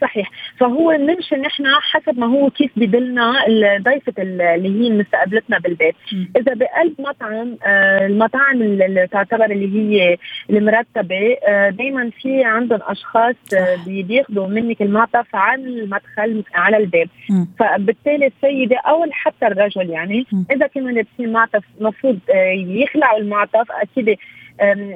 صحيح 0.00 0.30
فهو 0.60 0.92
نمشي 0.92 1.36
نحن 1.36 1.66
حسب 1.66 2.18
ما 2.18 2.26
هو 2.26 2.50
كيف 2.50 2.70
بدلنا 2.76 3.32
ضيفة 3.78 4.12
اللي 4.18 4.68
هي 4.68 4.90
مستقبلتنا 4.90 5.58
بالبيت. 5.58 5.94
إذا 6.36 6.54
بقلب 6.54 6.94
مطعم 6.98 7.56
آه، 7.66 8.06
المطاعم 8.06 8.62
اللي 8.62 9.06
تعتبر 9.06 9.44
اللي 9.44 9.68
هي 9.78 10.16
المرتبة 10.50 11.36
آه، 11.48 11.70
دائما 11.70 12.10
في 12.10 12.44
عندهم 12.44 12.80
أشخاص 12.82 13.34
آه، 13.54 13.76
بياخذوا 13.86 14.46
منك 14.46 14.82
المعطف 14.82 15.26
على 15.34 15.62
المدخل 15.62 16.44
على 16.54 16.76
الباب 16.76 17.08
م. 17.30 17.44
فبالتالي 17.58 18.26
السيدة 18.26 18.76
أو 18.76 19.06
حتى 19.10 19.46
الرجل 19.46 19.90
يعني 19.90 20.26
م. 20.32 20.44
إذا 20.50 20.66
كانوا 20.66 20.90
لابسين 20.90 21.32
معطف 21.32 21.64
المفروض 21.80 22.18
يخلعوا 22.54 23.18
المعطف 23.18 23.66
أكيد 23.70 24.18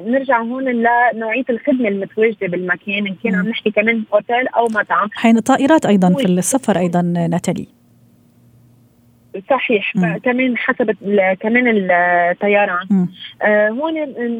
نرجع 0.07 0.41
هون 0.41 0.63
لنوعية 0.63 1.45
الخدمة 1.49 1.87
المتواجدة 1.87 2.47
بالمكان 2.47 3.07
إن 3.07 3.15
كان 3.23 3.35
عم 3.35 3.47
نحكي 3.47 3.71
كمان 3.71 4.03
أوتيل 4.13 4.47
أو 4.47 4.65
مطعم. 4.65 5.09
حين 5.13 5.37
الطائرات 5.37 5.85
أيضا 5.85 6.13
في 6.13 6.25
السفر 6.25 6.77
أيضا 6.77 7.01
ناتالي. 7.01 7.67
صحيح. 9.49 9.91
كمان 10.23 10.57
حسب 10.57 10.95
كمان 11.39 11.67
الطيران. 11.67 13.07
آه 13.41 13.69
هون 13.69 13.95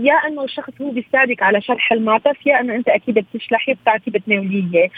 يا 0.06 0.14
أنه 0.14 0.44
الشخص 0.44 0.74
هو 0.82 0.92
بيساعدك 0.92 1.44
على 1.44 1.62
شرح 1.62 1.92
المعطف 1.92 2.48
يا 2.48 2.60
أنه 2.60 2.76
أنت 2.76 2.90
أكيد 2.90 3.20
بتشلحي 3.20 3.74
بتعطيه 3.74 4.12
بتناوليه 4.12 4.90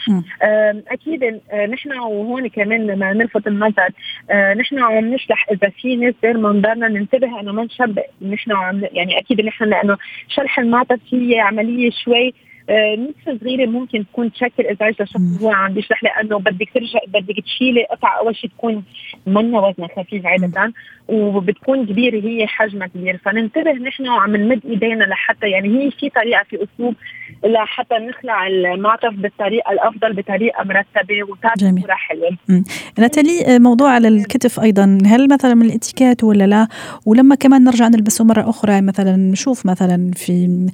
آه 0.43 0.83
أكيد 0.87 1.23
آه 1.23 1.65
نحن 1.65 1.91
وهون 1.91 2.47
كمان 2.47 2.99
ما 2.99 3.13
نلفت 3.13 3.47
النظر 3.47 3.89
آه 4.29 4.53
نحن 4.53 4.79
عم 4.79 5.13
نشلح 5.13 5.45
إذا 5.51 5.69
في 5.69 5.95
ناس 5.95 6.13
دير 6.23 6.37
منظرنا 6.37 6.87
ننتبه 6.87 7.39
أنه 7.39 7.51
ما 7.51 7.63
نشبه 7.63 8.03
نحن 8.21 8.51
عم 8.51 8.81
يعني 8.91 9.19
أكيد 9.19 9.41
نحن 9.41 9.63
لأنه 9.63 9.97
شرح 10.27 10.59
المعطف 10.59 10.99
هي 11.11 11.39
عملية 11.39 11.89
شوي 12.03 12.27
آه، 12.27 12.33
نصف 12.69 13.41
صغيرة 13.41 13.65
ممكن 13.65 14.05
تكون 14.05 14.31
تشكل 14.31 14.65
إزعاج 14.65 14.93
لشخص 15.01 15.41
هو 15.41 15.51
عم 15.51 15.73
بيشرح 15.73 16.03
لأنه 16.03 16.39
بدك 16.39 16.69
ترجع 16.73 16.99
بدك 17.07 17.43
تشيلي 17.43 17.83
قطعه 17.83 18.19
أول 18.19 18.35
شيء 18.35 18.49
تكون 18.49 18.83
منا 19.27 19.59
وزنها 19.59 19.89
خفيف 19.97 20.25
عادة. 20.25 20.73
وبتكون 21.07 21.85
كبيرة 21.85 22.27
هي 22.27 22.47
حجمها 22.47 22.87
كبير. 22.87 23.17
فننتبه 23.17 23.71
نحن 23.71 24.07
وعم 24.07 24.35
نمد 24.35 24.65
إيدينا 24.65 25.03
لحتى 25.03 25.49
يعني 25.49 25.67
هي 25.67 25.91
في 25.91 26.09
طريقة 26.09 26.43
في 26.49 26.63
أسلوب 26.63 26.95
لحتى 27.43 27.95
نخلع 27.95 28.47
المعطف 28.47 29.13
بالطريقة 29.13 29.71
الأفضل 29.71 30.13
بطريقة 30.13 30.63
مرتبة 30.63 31.23
وتعطي 31.29 31.81
صورة 31.81 31.93
حلوة. 31.93 32.63
ناتالي 32.97 33.59
موضوع 33.59 33.89
على 33.89 34.07
الكتف 34.07 34.59
أيضا 34.59 34.97
هل 35.05 35.29
مثلا 35.29 35.53
من 35.53 35.65
الإتيكيت 35.65 36.23
ولا 36.23 36.47
لا؟ 36.47 36.67
ولما 37.05 37.35
كمان 37.35 37.63
نرجع 37.63 37.87
نلبسه 37.87 38.23
مرة 38.23 38.49
أخرى 38.49 38.81
مثلا 38.81 39.15
نشوف 39.15 39.65
مثلا 39.65 40.11
في 40.15 40.67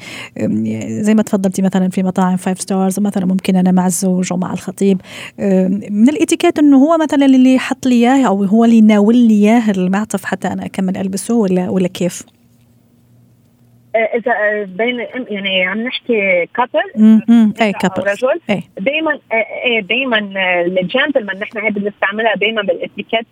زي 1.01 1.13
ما 1.13 1.21
تفضلتي 1.21 1.61
مثلا 1.61 1.89
في 1.89 2.03
مطاعم 2.03 2.37
five 2.37 2.61
stars 2.61 2.99
مثلا 2.99 3.25
ممكن 3.25 3.55
أنا 3.55 3.71
مع 3.71 3.85
الزوج 3.85 4.33
ومع 4.33 4.53
الخطيب 4.53 5.01
من 5.89 6.09
الإتيكيت 6.09 6.59
إنه 6.59 6.77
هو 6.77 6.97
مثلا 6.97 7.25
اللي 7.25 7.59
حط 7.59 7.85
لي 7.85 7.95
إياه 7.95 8.27
أو 8.27 8.43
هو 8.43 8.65
اللي 8.65 8.81
ناول 8.81 9.17
لي 9.17 9.33
إياه 9.33 9.71
المعطف 9.71 10.25
حتى 10.25 10.47
أنا 10.47 10.65
أكمل 10.65 10.97
ألبسه 10.97 11.35
ولا 11.35 11.69
ولا 11.69 11.87
كيف؟ 11.87 12.23
إذا 13.95 14.63
بين 14.63 14.99
يعني 15.29 15.65
عم 15.65 15.81
نحكي 15.83 16.47
couple 16.55 16.83
اي 17.61 17.73
كابل 17.73 18.03
رجل 18.03 18.39
دائما 18.79 19.19
إيه 19.65 19.79
دائما 19.79 20.17
الجنتلمان 20.65 21.39
نحن 21.39 21.57
هيدي 21.57 21.79
بنستعملها 21.79 22.35
دائما 22.35 22.61
بالإتيكيت 22.61 23.25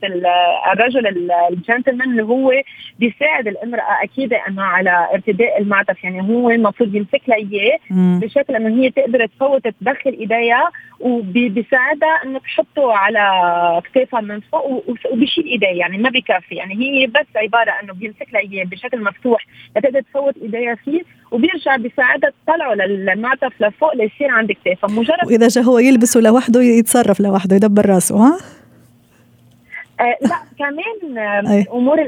الرجل 0.73 1.31
الجنتلمان 1.51 2.11
اللي 2.11 2.23
هو 2.23 2.51
بيساعد 2.99 3.47
المراه 3.47 4.03
أكيد 4.03 4.33
انه 4.33 4.61
على 4.61 5.07
ارتداء 5.13 5.61
المعطف. 5.61 6.03
يعني 6.03 6.21
هو 6.21 6.49
المفروض 6.49 6.95
يمسك 6.95 7.21
لها 7.27 7.37
إياه 7.37 7.79
بشكل 7.91 8.55
إنه 8.55 8.83
هي 8.83 8.89
تقدر 8.89 9.25
تفوت 9.25 9.67
تدخل 9.67 10.11
إيديها 10.19 10.69
وبيساعدها 10.99 12.23
إنه 12.25 12.39
تحطه 12.39 12.93
على 12.93 13.81
كتافها 13.85 14.21
من 14.21 14.39
فوق 14.39 14.83
وبيشيل 15.11 15.45
ايديه 15.45 15.67
يعني 15.67 15.97
ما 15.97 16.09
بكفي. 16.09 16.55
يعني 16.55 16.75
هي 16.75 17.07
بس 17.07 17.25
عبارة 17.35 17.71
إنه 17.83 17.93
بيمسك 17.93 18.27
لها 18.33 18.41
إياه 18.41 18.65
بشكل 18.65 19.03
مفتوح 19.03 19.45
لتقدر 19.77 20.01
تفوت 20.01 20.37
ايديها 20.55 20.75
فيه 20.75 21.01
وبيرجع 21.31 21.75
بيساعدها 21.75 22.31
تطلعه 22.45 22.73
للمعطف 22.73 23.61
لفوق 23.61 23.95
ليصير 23.95 24.31
عند 24.31 24.51
كتافها 24.51 24.89
مجرد 24.89 25.25
وإذا 25.25 25.47
جا 25.47 25.61
هو 25.61 25.79
يلبسه 25.79 26.19
لوحده 26.19 26.61
يتصرف 26.61 27.19
لوحده 27.19 27.55
يدبر 27.55 27.85
رأسه 27.85 28.15
ها؟ 28.17 28.39
آه 29.99 30.17
لا 30.21 30.35
كمان 30.59 31.17
آه 31.17 31.65
أمور 31.73 32.01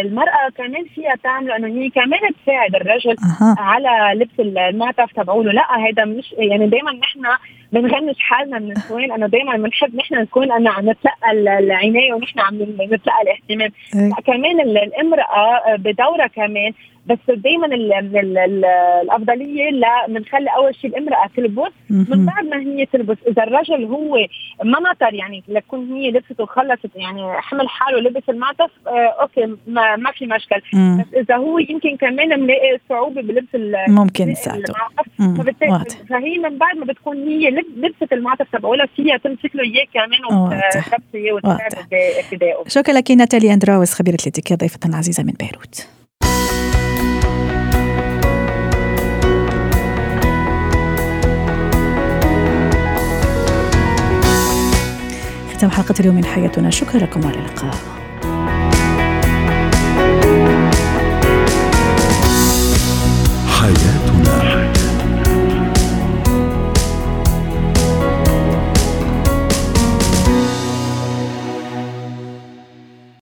المرأة 0.00 0.50
كمان 0.56 0.84
فيها 0.94 1.14
تعمل 1.22 1.52
انه 1.52 1.68
هي 1.68 1.90
كمان 1.90 2.20
تساعد 2.42 2.74
الرجل 2.74 3.16
أه. 3.42 3.54
على 3.58 4.20
لبس 4.20 4.40
المعطف 4.40 5.12
تبعوله. 5.12 5.52
لا 5.52 5.78
هذا 5.78 6.04
مش 6.04 6.34
يعني 6.38 6.66
دائما 6.66 6.92
نحن 6.92 7.22
بنغنش 7.72 8.18
حالنا 8.18 8.58
من 8.58 8.66
النسوان 8.66 9.12
انه 9.12 9.26
دائما 9.26 9.56
بنحب 9.56 9.96
نحن 9.96 10.14
نكون 10.14 10.52
انه 10.52 10.70
عم 10.70 10.90
نتلقى 10.90 11.32
العناية 11.32 12.12
ونحن 12.12 12.40
عم 12.40 12.54
نتلقى 12.62 13.22
الاهتمام. 13.22 13.70
لا 13.94 14.16
كمان 14.26 14.60
الامرأة 14.60 15.76
بدورها 15.76 16.26
كمان 16.26 16.72
بس 17.06 17.18
دائما 17.28 17.66
الأفضلية 18.46 19.70
لا 19.70 20.06
بنخلي 20.08 20.50
أول 20.56 20.74
شيء 20.74 20.90
الإمرأة 20.90 21.26
تلبس 21.36 21.72
من 21.90 22.26
بعد 22.26 22.44
ما 22.44 22.60
هي 22.60 22.86
تلبس. 22.86 23.16
إذا 23.28 23.42
الرجل 23.42 23.84
هو 23.84 24.16
ما 24.64 24.80
نطر 24.90 25.14
يعني 25.14 25.42
لتكون 25.48 25.92
هي 25.92 26.10
لبست 26.10 26.40
وخلصت 26.40 26.90
يعني 26.96 27.32
حمل 27.32 27.68
حاله 27.68 28.00
لبس 28.00 28.22
المعطف 28.28 28.70
آه 28.86 28.90
أوكي 29.20 29.56
ما, 29.66 29.96
ما 29.96 30.10
في 30.10 30.26
مشكل 30.26 30.62
مم. 30.72 30.98
بس 31.00 31.14
إذا 31.14 31.36
هو 31.36 31.58
يمكن 31.58 31.96
كمان 31.96 32.40
ملاقي 32.40 32.78
صعوبة 32.88 33.22
بلبس 33.22 33.48
ممكن 33.88 34.30
يساعده. 34.30 34.74
فهي 36.08 36.38
من 36.38 36.58
بعد 36.58 36.76
ما 36.76 36.84
بتكون 36.84 37.28
هي 37.28 37.50
لبست 37.50 38.12
المعطف 38.12 38.46
تبعولها 38.52 38.86
فيها 38.96 39.16
تمسك 39.16 39.56
له 39.56 39.62
إياه 39.62 39.86
كمان 39.94 40.24
وتلبسه 40.24 41.14
إياه 41.14 41.32
وتساعده 41.32 42.64
شكرا 42.68 42.94
لك 42.94 43.10
ناتاليا 43.10 43.54
أندراوس 43.54 43.94
خبيرة 43.94 44.18
الاتيكيت 44.22 44.60
ضيفتنا 44.60 44.92
العزيزة 44.92 45.22
من 45.22 45.32
بيروت. 45.32 45.99
ختام 55.60 55.70
حلقة 55.70 55.94
اليوم 56.00 56.14
من 56.14 56.24
حياتنا. 56.24 56.70
شكرا 56.70 57.00
لكم 57.00 57.24
وإلى 57.24 57.38
اللقاء. 57.38 57.99